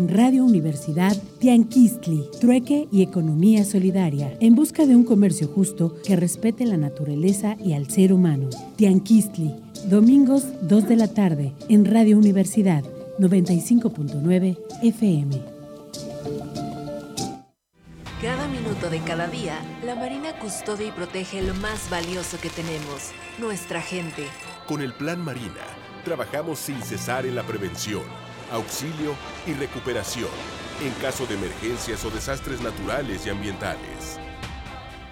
En 0.09 0.15
Radio 0.15 0.43
Universidad, 0.43 1.15
Tianquistli, 1.39 2.31
trueque 2.41 2.89
y 2.91 3.03
economía 3.03 3.63
solidaria, 3.67 4.35
en 4.41 4.55
busca 4.55 4.87
de 4.87 4.97
un 4.97 5.05
comercio 5.05 5.49
justo 5.49 5.97
que 6.03 6.17
respete 6.17 6.65
la 6.65 6.79
naturaleza 6.79 7.57
y 7.63 7.75
al 7.75 7.91
ser 7.91 8.15
humano. 8.15 8.49
Tianquistli, 8.77 9.55
domingos 9.85 10.45
2 10.63 10.89
de 10.89 10.97
la 10.97 11.09
tarde, 11.09 11.53
en 11.69 11.85
Radio 11.85 12.17
Universidad 12.17 12.85
95.9 13.19 14.57
FM. 14.83 15.43
Cada 18.23 18.49
minuto 18.49 18.89
de 18.89 19.01
cada 19.01 19.29
día, 19.29 19.61
la 19.85 19.95
Marina 19.95 20.39
custodia 20.39 20.89
y 20.89 20.93
protege 20.93 21.43
lo 21.43 21.53
más 21.57 21.91
valioso 21.91 22.39
que 22.41 22.49
tenemos, 22.49 23.11
nuestra 23.39 23.83
gente. 23.83 24.23
Con 24.67 24.81
el 24.81 24.95
Plan 24.95 25.21
Marina, 25.21 25.67
trabajamos 26.03 26.61
sin 26.61 26.81
cesar 26.81 27.27
en 27.27 27.35
la 27.35 27.43
prevención, 27.43 28.05
auxilio 28.51 29.15
y 29.47 29.55
recuperación 29.55 30.31
en 30.83 30.93
caso 31.03 31.27
de 31.27 31.35
emergencias 31.35 32.05
o 32.05 32.11
desastres 32.11 32.61
naturales 32.61 33.27
y 33.27 33.31
ambientales. 33.31 34.19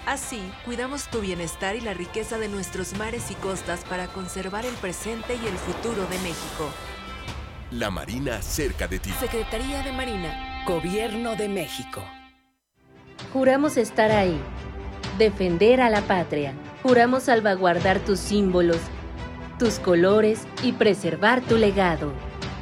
Así, 0.06 0.40
cuidamos 0.64 1.08
tu 1.08 1.20
bienestar 1.20 1.74
y 1.74 1.80
la 1.80 1.92
riqueza 1.92 2.38
de 2.38 2.48
nuestros 2.48 2.96
mares 2.96 3.30
y 3.32 3.34
costas 3.34 3.84
para 3.84 4.06
conservar 4.06 4.64
el 4.64 4.74
presente 4.74 5.34
y 5.34 5.46
el 5.46 5.56
futuro 5.58 6.06
de 6.06 6.18
México. 6.18 6.70
La 7.72 7.90
Marina 7.90 8.40
cerca 8.40 8.86
de 8.86 9.00
ti. 9.00 9.10
Secretaría 9.18 9.82
de 9.82 9.90
Marina. 9.90 10.62
Gobierno 10.64 11.34
de 11.34 11.48
México. 11.48 12.04
Juramos 13.32 13.76
estar 13.76 14.12
ahí, 14.12 14.40
defender 15.18 15.80
a 15.80 15.90
la 15.90 16.02
patria. 16.02 16.54
Juramos 16.84 17.24
salvaguardar 17.24 17.98
tus 17.98 18.20
símbolos, 18.20 18.78
tus 19.58 19.80
colores 19.80 20.46
y 20.62 20.72
preservar 20.72 21.40
tu 21.40 21.56
legado. 21.56 22.12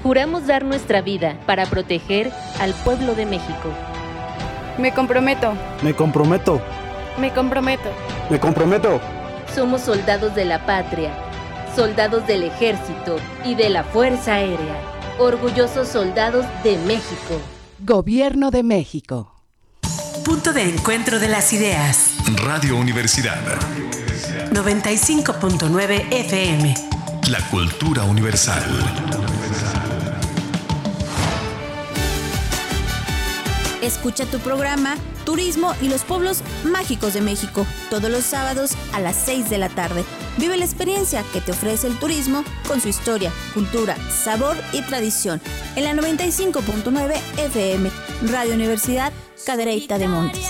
Juramos 0.05 0.47
dar 0.47 0.67
nuestra 0.67 1.01
vida 1.01 1.41
para 1.47 1.65
proteger 1.65 2.31
al 2.61 2.75
pueblo 2.75 3.15
de 3.15 3.25
México. 3.25 3.73
Me 4.77 4.93
comprometo. 4.93 5.55
Me 5.83 5.95
comprometo. 5.95 6.61
Me 7.19 7.33
comprometo. 7.33 7.89
Me 8.29 8.39
comprometo. 8.39 9.01
Somos 9.55 9.81
soldados 9.81 10.35
de 10.35 10.45
la 10.45 10.67
patria, 10.67 11.11
soldados 11.75 12.27
del 12.27 12.43
ejército 12.43 13.17
y 13.47 13.55
de 13.55 13.71
la 13.71 13.83
Fuerza 13.83 14.35
Aérea. 14.35 14.77
Orgullosos 15.19 15.89
soldados 15.89 16.45
de 16.63 16.77
México. 16.87 17.41
Gobierno 17.79 18.51
de 18.51 18.63
México. 18.63 19.33
Punto 20.23 20.53
de 20.53 20.65
encuentro 20.65 21.19
de 21.19 21.29
las 21.29 21.51
ideas. 21.55 22.11
Radio 22.45 22.77
Universidad. 22.77 23.41
95.9 24.53 26.13
FM. 26.13 26.75
La 27.31 27.41
cultura 27.49 28.05
universal. 28.05 29.24
Escucha 33.85 34.25
tu 34.25 34.39
programa 34.39 34.97
Turismo 35.27 35.75
y 35.83 35.89
los 35.89 36.05
pueblos 36.05 36.43
mágicos 36.65 37.13
de 37.13 37.21
México 37.21 37.67
todos 37.91 38.11
los 38.11 38.25
sábados 38.25 38.73
a 38.95 39.01
las 39.01 39.15
6 39.15 39.51
de 39.51 39.59
la 39.59 39.69
tarde. 39.69 40.05
Vive 40.39 40.57
la 40.57 40.65
experiencia 40.65 41.23
que 41.35 41.43
te 41.43 41.53
ofrece 41.53 41.87
el 41.87 41.99
turismo 41.99 42.45
con 42.67 42.81
su 42.81 42.89
historia, 42.89 43.31
cultura, 43.53 43.95
sabor 44.11 44.57
y 44.73 44.81
tradición 44.83 45.39
en 45.77 45.85
la 45.85 45.93
95.9 45.93 47.15
FM, 47.37 47.91
Radio 48.23 48.55
Universidad 48.55 49.13
Cadereyta 49.45 49.99
de 49.99 50.09
Montes. 50.09 50.49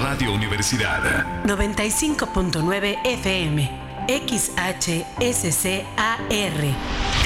Radio 0.00 0.32
Universidad 0.32 1.44
95.9 1.44 2.98
FM. 3.04 3.88
XHSCAR. 4.08 5.08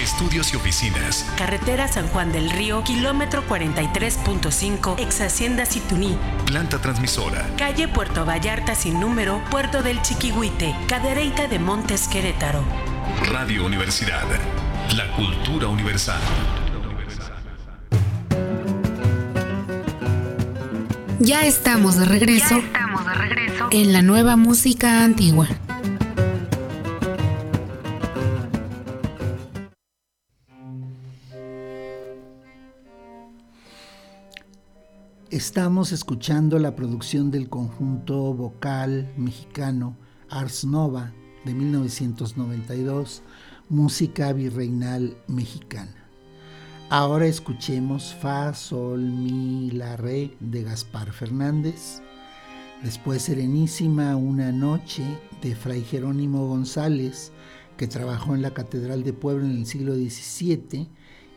Estudios 0.02 0.52
y 0.52 0.56
oficinas. 0.56 1.24
Carretera 1.38 1.86
San 1.86 2.08
Juan 2.08 2.32
del 2.32 2.50
Río, 2.50 2.82
kilómetro 2.82 3.46
43.5, 3.48 4.96
ex 4.98 5.20
Hacienda 5.20 5.64
Situní. 5.64 6.18
Planta 6.44 6.80
transmisora. 6.80 7.46
Calle 7.56 7.86
Puerto 7.86 8.24
Vallarta 8.26 8.74
sin 8.74 8.98
número, 8.98 9.40
Puerto 9.50 9.82
del 9.82 10.02
Chiquihuite, 10.02 10.74
Cadereyta 10.88 11.46
de 11.46 11.58
Montes 11.60 12.08
Querétaro. 12.08 12.64
Radio 13.30 13.64
Universidad. 13.64 14.24
La 14.96 15.08
cultura 15.14 15.68
universal. 15.68 16.20
Ya 21.20 21.46
estamos 21.46 21.96
de 21.96 22.04
regreso, 22.06 22.56
Ya 22.58 22.66
estamos 22.66 23.06
de 23.06 23.14
regreso. 23.14 23.68
en 23.70 23.92
la 23.92 24.02
nueva 24.02 24.34
música 24.36 25.04
antigua. 25.04 25.46
Estamos 35.32 35.92
escuchando 35.92 36.58
la 36.58 36.76
producción 36.76 37.30
del 37.30 37.48
conjunto 37.48 38.34
vocal 38.34 39.10
mexicano 39.16 39.96
Ars 40.28 40.62
Nova 40.66 41.14
de 41.46 41.54
1992, 41.54 43.22
música 43.70 44.34
virreinal 44.34 45.16
mexicana. 45.28 46.06
Ahora 46.90 47.24
escuchemos 47.24 48.14
Fa, 48.20 48.52
Sol, 48.52 49.00
Mi, 49.00 49.70
La, 49.70 49.96
Re 49.96 50.36
de 50.38 50.64
Gaspar 50.64 51.10
Fernández. 51.12 52.02
Después 52.82 53.22
Serenísima, 53.22 54.14
Una 54.16 54.52
Noche 54.52 55.02
de 55.40 55.56
Fray 55.56 55.82
Jerónimo 55.82 56.46
González, 56.46 57.32
que 57.78 57.86
trabajó 57.86 58.34
en 58.34 58.42
la 58.42 58.52
Catedral 58.52 59.02
de 59.02 59.14
Puebla 59.14 59.46
en 59.46 59.56
el 59.56 59.64
siglo 59.66 59.94
XVII. 59.94 60.90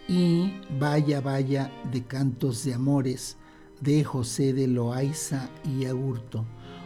Y 0.10 0.52
Vaya, 0.82 1.22
Vaya 1.22 1.72
de 1.94 2.04
Cantos 2.04 2.66
de 2.66 2.74
Amores 2.74 3.38
de 3.86 4.04
José 4.04 4.52
de 4.52 4.68
Loaiza 4.68 5.48
y 5.64 5.86
Agurto, 5.86 6.44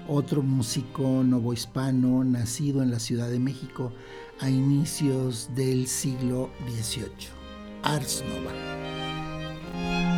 otro 0.09 0.41
músico 0.43 1.23
novohispano 1.23 2.25
nacido 2.25 2.83
en 2.83 2.91
la 2.91 2.99
Ciudad 2.99 3.29
de 3.29 3.39
México 3.39 3.93
a 4.41 4.49
inicios 4.49 5.49
del 5.55 5.87
siglo 5.87 6.49
XVIII. 6.67 7.29
Ars 7.83 8.23
Nova. 8.27 10.08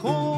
¿Cómo 0.00 0.18
le 0.24 0.29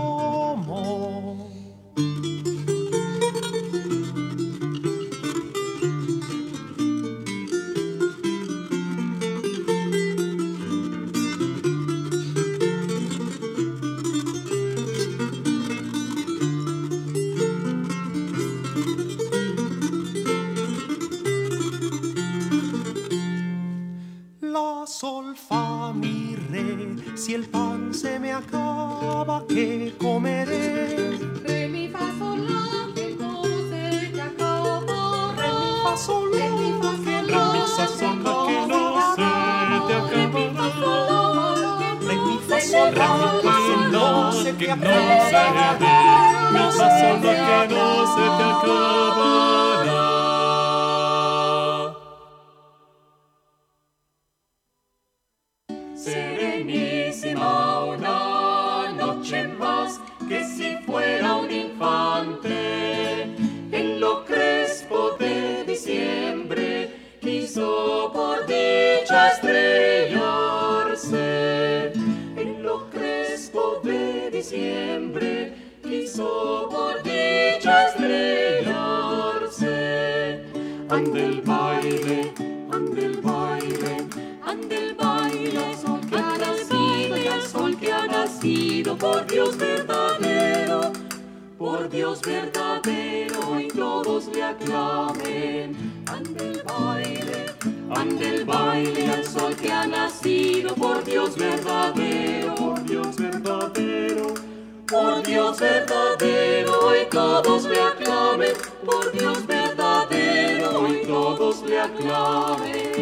todos 107.43 107.65
le 107.65 107.81
aclamen, 107.81 108.53
por 108.85 109.11
Dios 109.13 109.47
verdadero 109.47 110.89
y 110.89 111.07
todos 111.07 111.63
le 111.63 111.81
aclamen. 111.81 112.93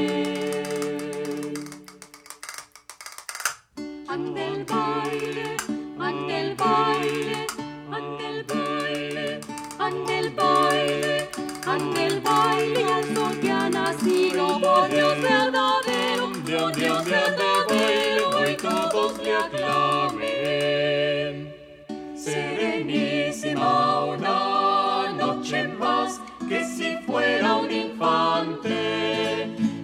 Ande 4.08 4.46
el 4.48 4.64
baile, 4.64 5.56
ande 5.98 6.40
el 6.40 6.54
baile, 6.54 7.46
ande 7.92 8.28
el 8.28 8.44
baile, 8.44 9.40
ande 9.78 10.18
el 10.18 10.30
baile, 10.30 11.30
ande 11.66 12.06
el 12.06 12.20
baile 12.20 12.92
al 12.92 13.14
sol 13.14 13.40
que 13.40 13.50
ha 13.50 13.68
nacido 13.68 14.60
por 14.60 14.88
Dios 14.88 15.20
verdadero, 15.20 16.32
por 16.32 16.74
Dios 16.74 17.04
verdadero 17.04 18.50
y 18.50 18.56
todos 18.56 19.18
le 19.22 19.36
aclamen. 19.36 19.99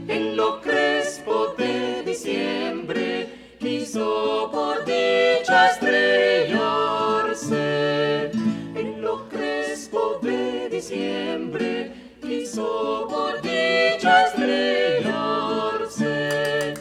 En 0.08 0.36
lo 0.36 0.62
crespo 0.62 1.54
de 1.58 2.02
diciembre 2.02 3.28
quiso 3.58 4.48
por 4.50 4.82
dicha 4.86 5.72
estrellarse. 5.72 8.30
En 8.74 9.02
lo 9.02 9.28
crespo 9.28 10.18
de 10.22 10.70
diciembre 10.70 11.92
quiso 12.22 13.06
por 13.10 13.42
dicha 13.42 14.28
estrellarse. 14.28 16.72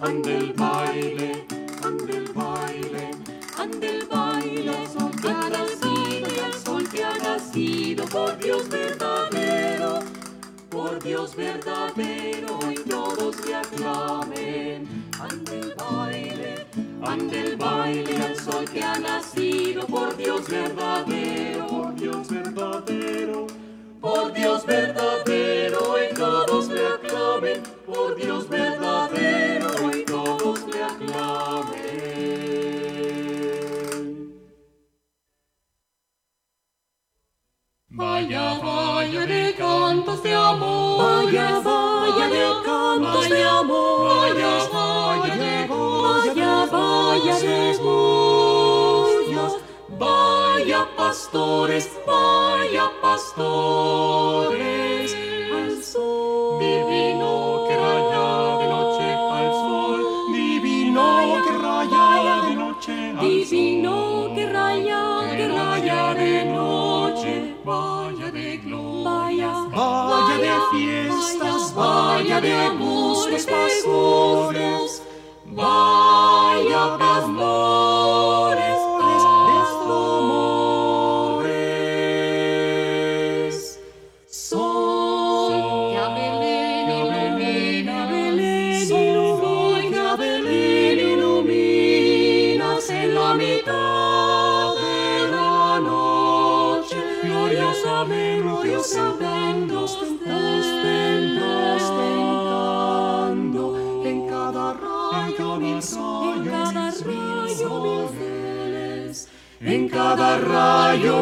Ande 0.00 0.36
el 0.36 0.52
baile 0.52 1.44
ande 1.82 2.16
el 2.16 2.32
baile 2.32 3.10
ande 3.58 3.88
el 3.88 4.06
baile 4.06 4.86
sol 4.86 5.10
que 5.20 5.28
ha 5.28 5.48
nacido 5.48 6.44
al 6.44 6.54
sol 6.54 6.88
que 6.88 7.02
ha 7.02 7.18
nacido 7.18 8.04
por 8.04 8.38
Dios 8.38 8.68
verdadero 8.68 9.95
por 10.86 11.02
Dios 11.02 11.34
verdadero 11.34 12.58
y 12.70 12.88
todos 12.88 13.44
le 13.44 13.54
aclamen. 13.56 15.08
Ande 15.18 15.58
el 15.58 15.74
baile, 15.74 16.66
ande 17.02 17.40
el 17.40 17.56
baile 17.56 18.16
al 18.22 18.36
sol 18.36 18.64
que 18.70 18.82
ha 18.82 18.98
nacido 18.98 19.84
por 19.86 20.16
Dios 20.16 20.48
verdadero, 20.48 21.66
por 21.66 21.94
Dios 21.96 22.28
verdadero, 22.28 23.46
por 24.00 24.32
Dios 24.32 24.64
verdadero 24.64 25.80
y 26.04 26.14
todos 26.14 26.68
le 26.68 26.86
aclamen, 26.86 27.62
por 27.84 28.14
Dios 28.14 28.48
verdadero 28.48 29.95
Vaya, 37.96 38.60
vaya 38.62 39.24
de 39.26 39.54
cantos 39.56 40.22
de 40.22 40.34
amor. 40.34 41.24
Vaya, 41.24 41.60
vaya 41.60 42.28
de 42.28 42.44
cantos 42.62 43.26
de 43.26 43.42
amor. 43.42 44.28
Vaya, 44.28 44.68
vaya 44.70 45.34
de 45.34 45.66
vaya, 45.66 46.66
vaya 46.70 47.38
de. 47.40 47.56
Vaya 49.98 50.86
pastores, 50.94 51.88
vaya 52.06 52.90
pastores. 53.00 54.46
Vaya 72.40 72.70
de 72.70 72.76
musgos 72.76 73.46
pastores, 73.46 74.75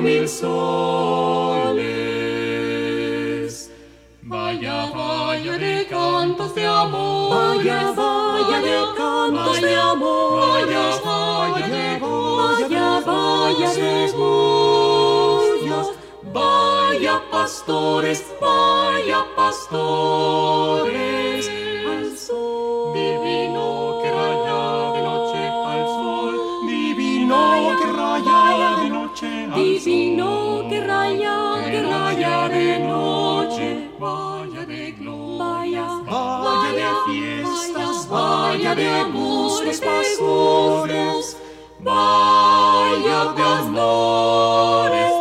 mil 0.01 0.29
soles. 0.29 0.55
Vaya, 4.23 4.87
vaya 4.87 5.59
de 5.59 5.87
cantos 5.89 6.55
de 6.55 6.67
amor, 6.67 7.57
vaya, 7.57 7.93
vaya 7.93 8.61
de 8.61 8.79
cantos 8.97 9.61
de 9.61 9.77
amor, 9.77 10.41
vaya, 10.41 11.01
vaya 11.05 11.67
de 11.69 11.99
vaya, 12.01 13.01
vaya 13.01 13.75
de 13.75 13.95
vaya 16.33 17.23
pastores, 17.31 18.25
pastores, 39.81 41.37
vaya 41.81 43.33
de 43.37 43.43
amores. 43.43 45.15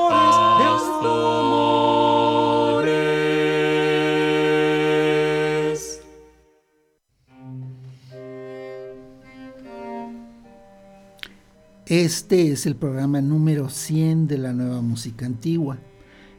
Este 11.86 12.52
es 12.52 12.66
el 12.66 12.76
programa 12.76 13.22
número 13.22 13.70
100 13.70 14.28
de 14.28 14.40
la 14.40 14.52
nueva 14.52 14.82
música 14.82 15.28
antigua. 15.28 15.78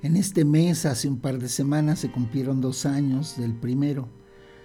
En 0.02 0.16
este 0.16 0.44
mes, 0.44 0.84
hace 0.84 1.06
un 1.06 1.20
par 1.20 1.38
de 1.38 1.48
semanas, 1.48 2.00
se 2.00 2.10
cumplieron 2.10 2.60
dos 2.60 2.86
años 2.86 3.36
del 3.36 3.54
primero. 3.54 4.08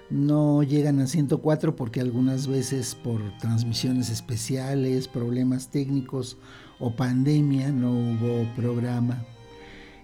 No 0.10 0.64
llegan 0.64 1.00
a 1.00 1.08
104 1.08 1.76
porque 1.76 2.02
algunas 2.02 2.48
veces 2.48 2.96
por 2.96 3.22
transmisiones 3.38 4.10
especiales, 4.10 5.08
problemas 5.08 5.70
técnicos 5.70 6.38
o 6.80 6.96
pandemia 6.96 7.72
no 7.72 7.92
hubo 7.92 8.48
programa. 8.56 9.24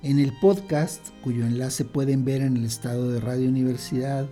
En 0.03 0.19
el 0.19 0.31
podcast, 0.39 1.09
cuyo 1.23 1.45
enlace 1.45 1.85
pueden 1.85 2.23
ver 2.23 2.41
en 2.41 2.57
el 2.57 2.65
estado 2.65 3.09
de 3.09 3.19
Radio 3.19 3.49
Universidad 3.49 4.27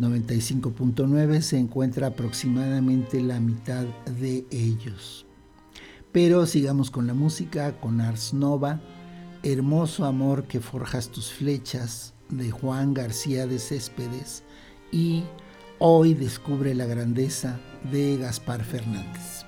95.9, 0.00 1.42
se 1.42 1.58
encuentra 1.58 2.06
aproximadamente 2.06 3.20
la 3.20 3.38
mitad 3.38 3.84
de 4.18 4.46
ellos. 4.50 5.26
Pero 6.10 6.46
sigamos 6.46 6.90
con 6.90 7.06
la 7.06 7.14
música, 7.14 7.78
con 7.80 8.00
Ars 8.00 8.32
Nova, 8.32 8.80
Hermoso 9.44 10.04
amor 10.04 10.44
que 10.44 10.60
forjas 10.60 11.08
tus 11.08 11.32
flechas, 11.32 12.14
de 12.28 12.52
Juan 12.52 12.94
García 12.94 13.46
de 13.48 13.58
Céspedes 13.58 14.44
y 14.92 15.24
hoy 15.78 16.14
descubre 16.14 16.74
la 16.74 16.86
grandeza 16.86 17.58
de 17.90 18.18
Gaspar 18.18 18.62
Fernández. 18.62 19.41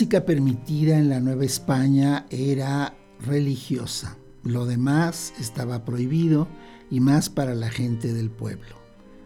Música 0.00 0.24
permitida 0.24 0.96
en 0.96 1.10
la 1.10 1.20
Nueva 1.20 1.44
España 1.44 2.24
era 2.30 2.96
religiosa. 3.20 4.16
Lo 4.44 4.64
demás 4.64 5.34
estaba 5.38 5.84
prohibido 5.84 6.48
y 6.90 7.00
más 7.00 7.28
para 7.28 7.54
la 7.54 7.68
gente 7.68 8.14
del 8.14 8.30
pueblo. 8.30 8.76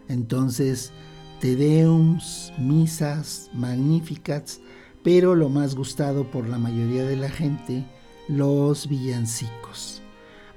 Entonces, 0.09 0.91
tedeums, 1.39 2.51
misas, 2.59 3.49
magníficas, 3.53 4.59
pero 5.01 5.33
lo 5.33 5.47
más 5.47 5.75
gustado 5.75 6.29
por 6.29 6.45
la 6.49 6.57
mayoría 6.57 7.05
de 7.05 7.15
la 7.15 7.29
gente, 7.29 7.85
los 8.27 8.89
villancicos. 8.89 10.01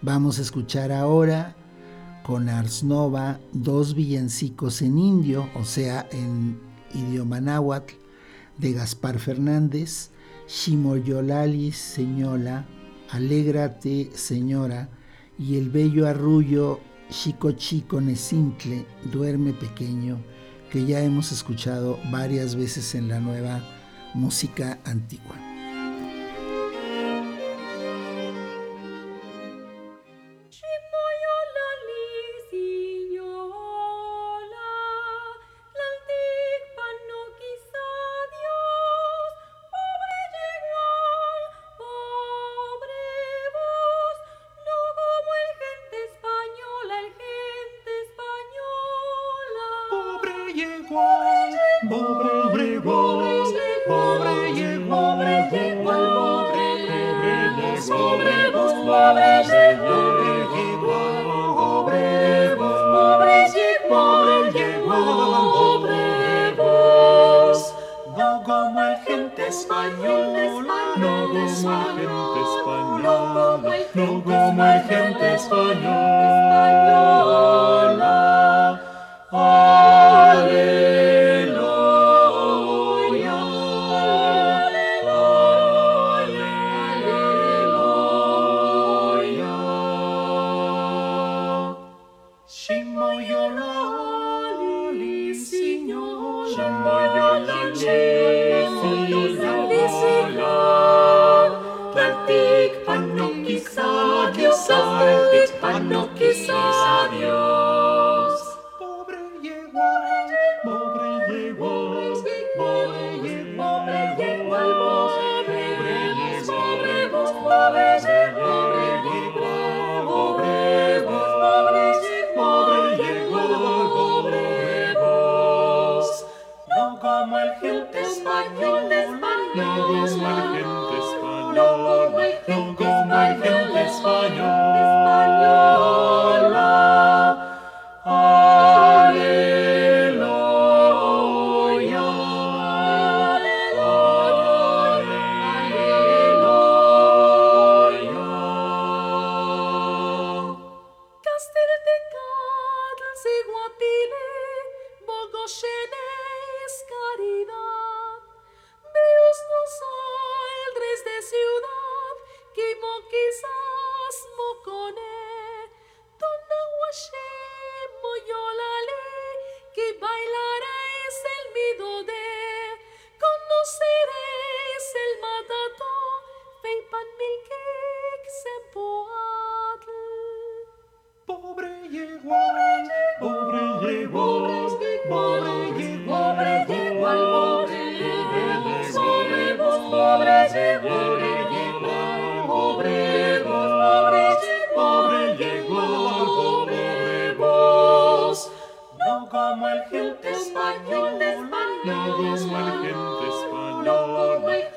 Vamos 0.03 0.41
a 0.41 0.43
escuchar 0.43 0.91
ahora 0.91 1.55
con 2.25 2.49
Ars 2.49 2.83
Nova 2.83 3.39
dos 3.53 3.95
villancicos 3.95 4.83
en 4.83 4.99
indio, 4.99 5.49
o 5.55 5.65
sea, 5.65 6.09
en 6.11 6.59
idioma 6.93 7.41
náhuatl, 7.41 7.95
de 8.59 8.73
Gaspar 8.73 9.19
Fernández, 9.19 10.11
Shimoyolali 10.49 11.73
Señola, 11.73 12.67
Alégrate 13.11 14.11
Señora 14.15 14.89
y 15.39 15.57
el 15.57 15.71
bello 15.71 16.07
arrullo 16.07 16.81
Chico 17.11 17.53
Chico 17.53 18.01
Nesimple, 18.01 18.85
Duerme 19.13 19.53
Pequeño, 19.53 20.19
que 20.71 20.85
ya 20.85 21.01
hemos 21.01 21.33
escuchado 21.33 21.99
varias 22.11 22.55
veces 22.55 22.95
en 22.95 23.09
la 23.09 23.21
nueva 23.21 23.63
música 24.15 24.79
antigua. 24.85 25.48
Thank 96.59 97.63
you. 105.53 105.58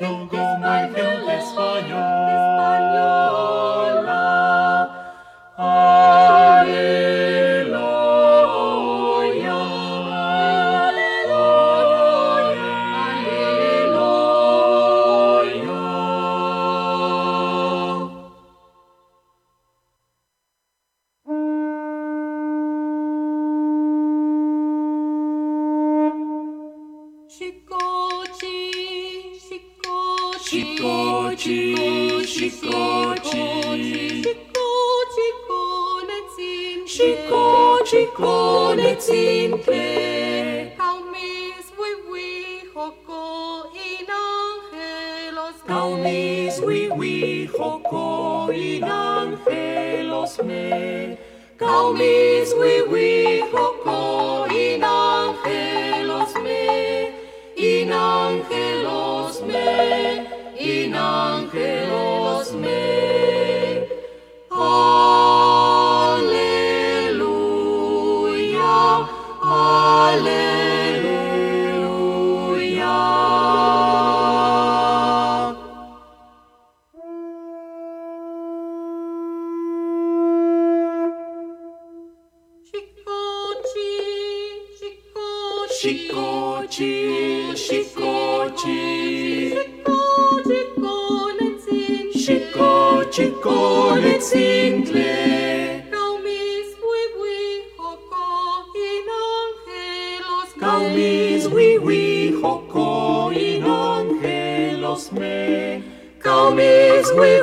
no 0.01 0.25
go. 0.25 0.40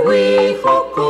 we 0.08 0.54
focus. 0.62 1.07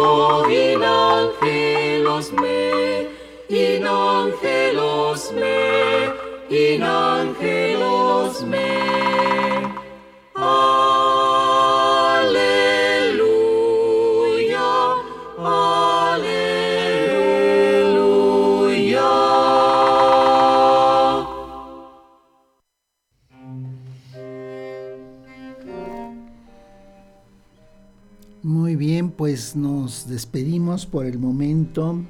Despedimos 30.29 30.85
por 30.85 31.07
el 31.07 31.18
momento. 31.18 32.05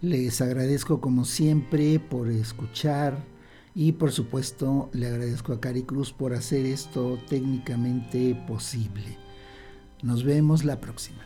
Les 0.00 0.40
agradezco 0.40 1.00
como 1.00 1.24
siempre 1.24 1.98
por 1.98 2.30
escuchar 2.30 3.24
y 3.74 3.90
por 3.92 4.12
supuesto 4.12 4.90
le 4.92 5.08
agradezco 5.08 5.52
a 5.52 5.60
Cari 5.60 5.82
Cruz 5.82 6.12
por 6.12 6.34
hacer 6.34 6.66
esto 6.66 7.18
técnicamente 7.28 8.36
posible. 8.46 9.18
Nos 10.04 10.22
vemos 10.22 10.64
la 10.64 10.80
próxima. 10.80 11.18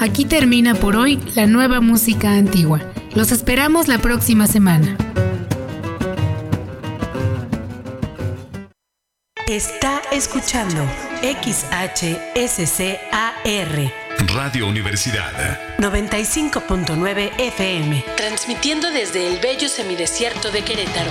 Aquí 0.00 0.24
termina 0.24 0.74
por 0.74 0.96
hoy 0.96 1.20
la 1.36 1.46
nueva 1.46 1.80
música 1.80 2.32
antigua. 2.34 2.80
Los 3.14 3.32
esperamos 3.32 3.88
la 3.88 3.98
próxima 3.98 4.46
semana. 4.46 4.96
Está 9.48 10.00
escuchando 10.12 10.86
XHSCAR 11.20 11.90
Radio 14.32 14.68
Universidad. 14.68 15.76
95.9 15.78 17.32
FM, 17.36 18.04
transmitiendo 18.16 18.92
desde 18.92 19.26
el 19.26 19.40
bello 19.40 19.68
semidesierto 19.68 20.52
de 20.52 20.62
Querétaro. 20.62 21.10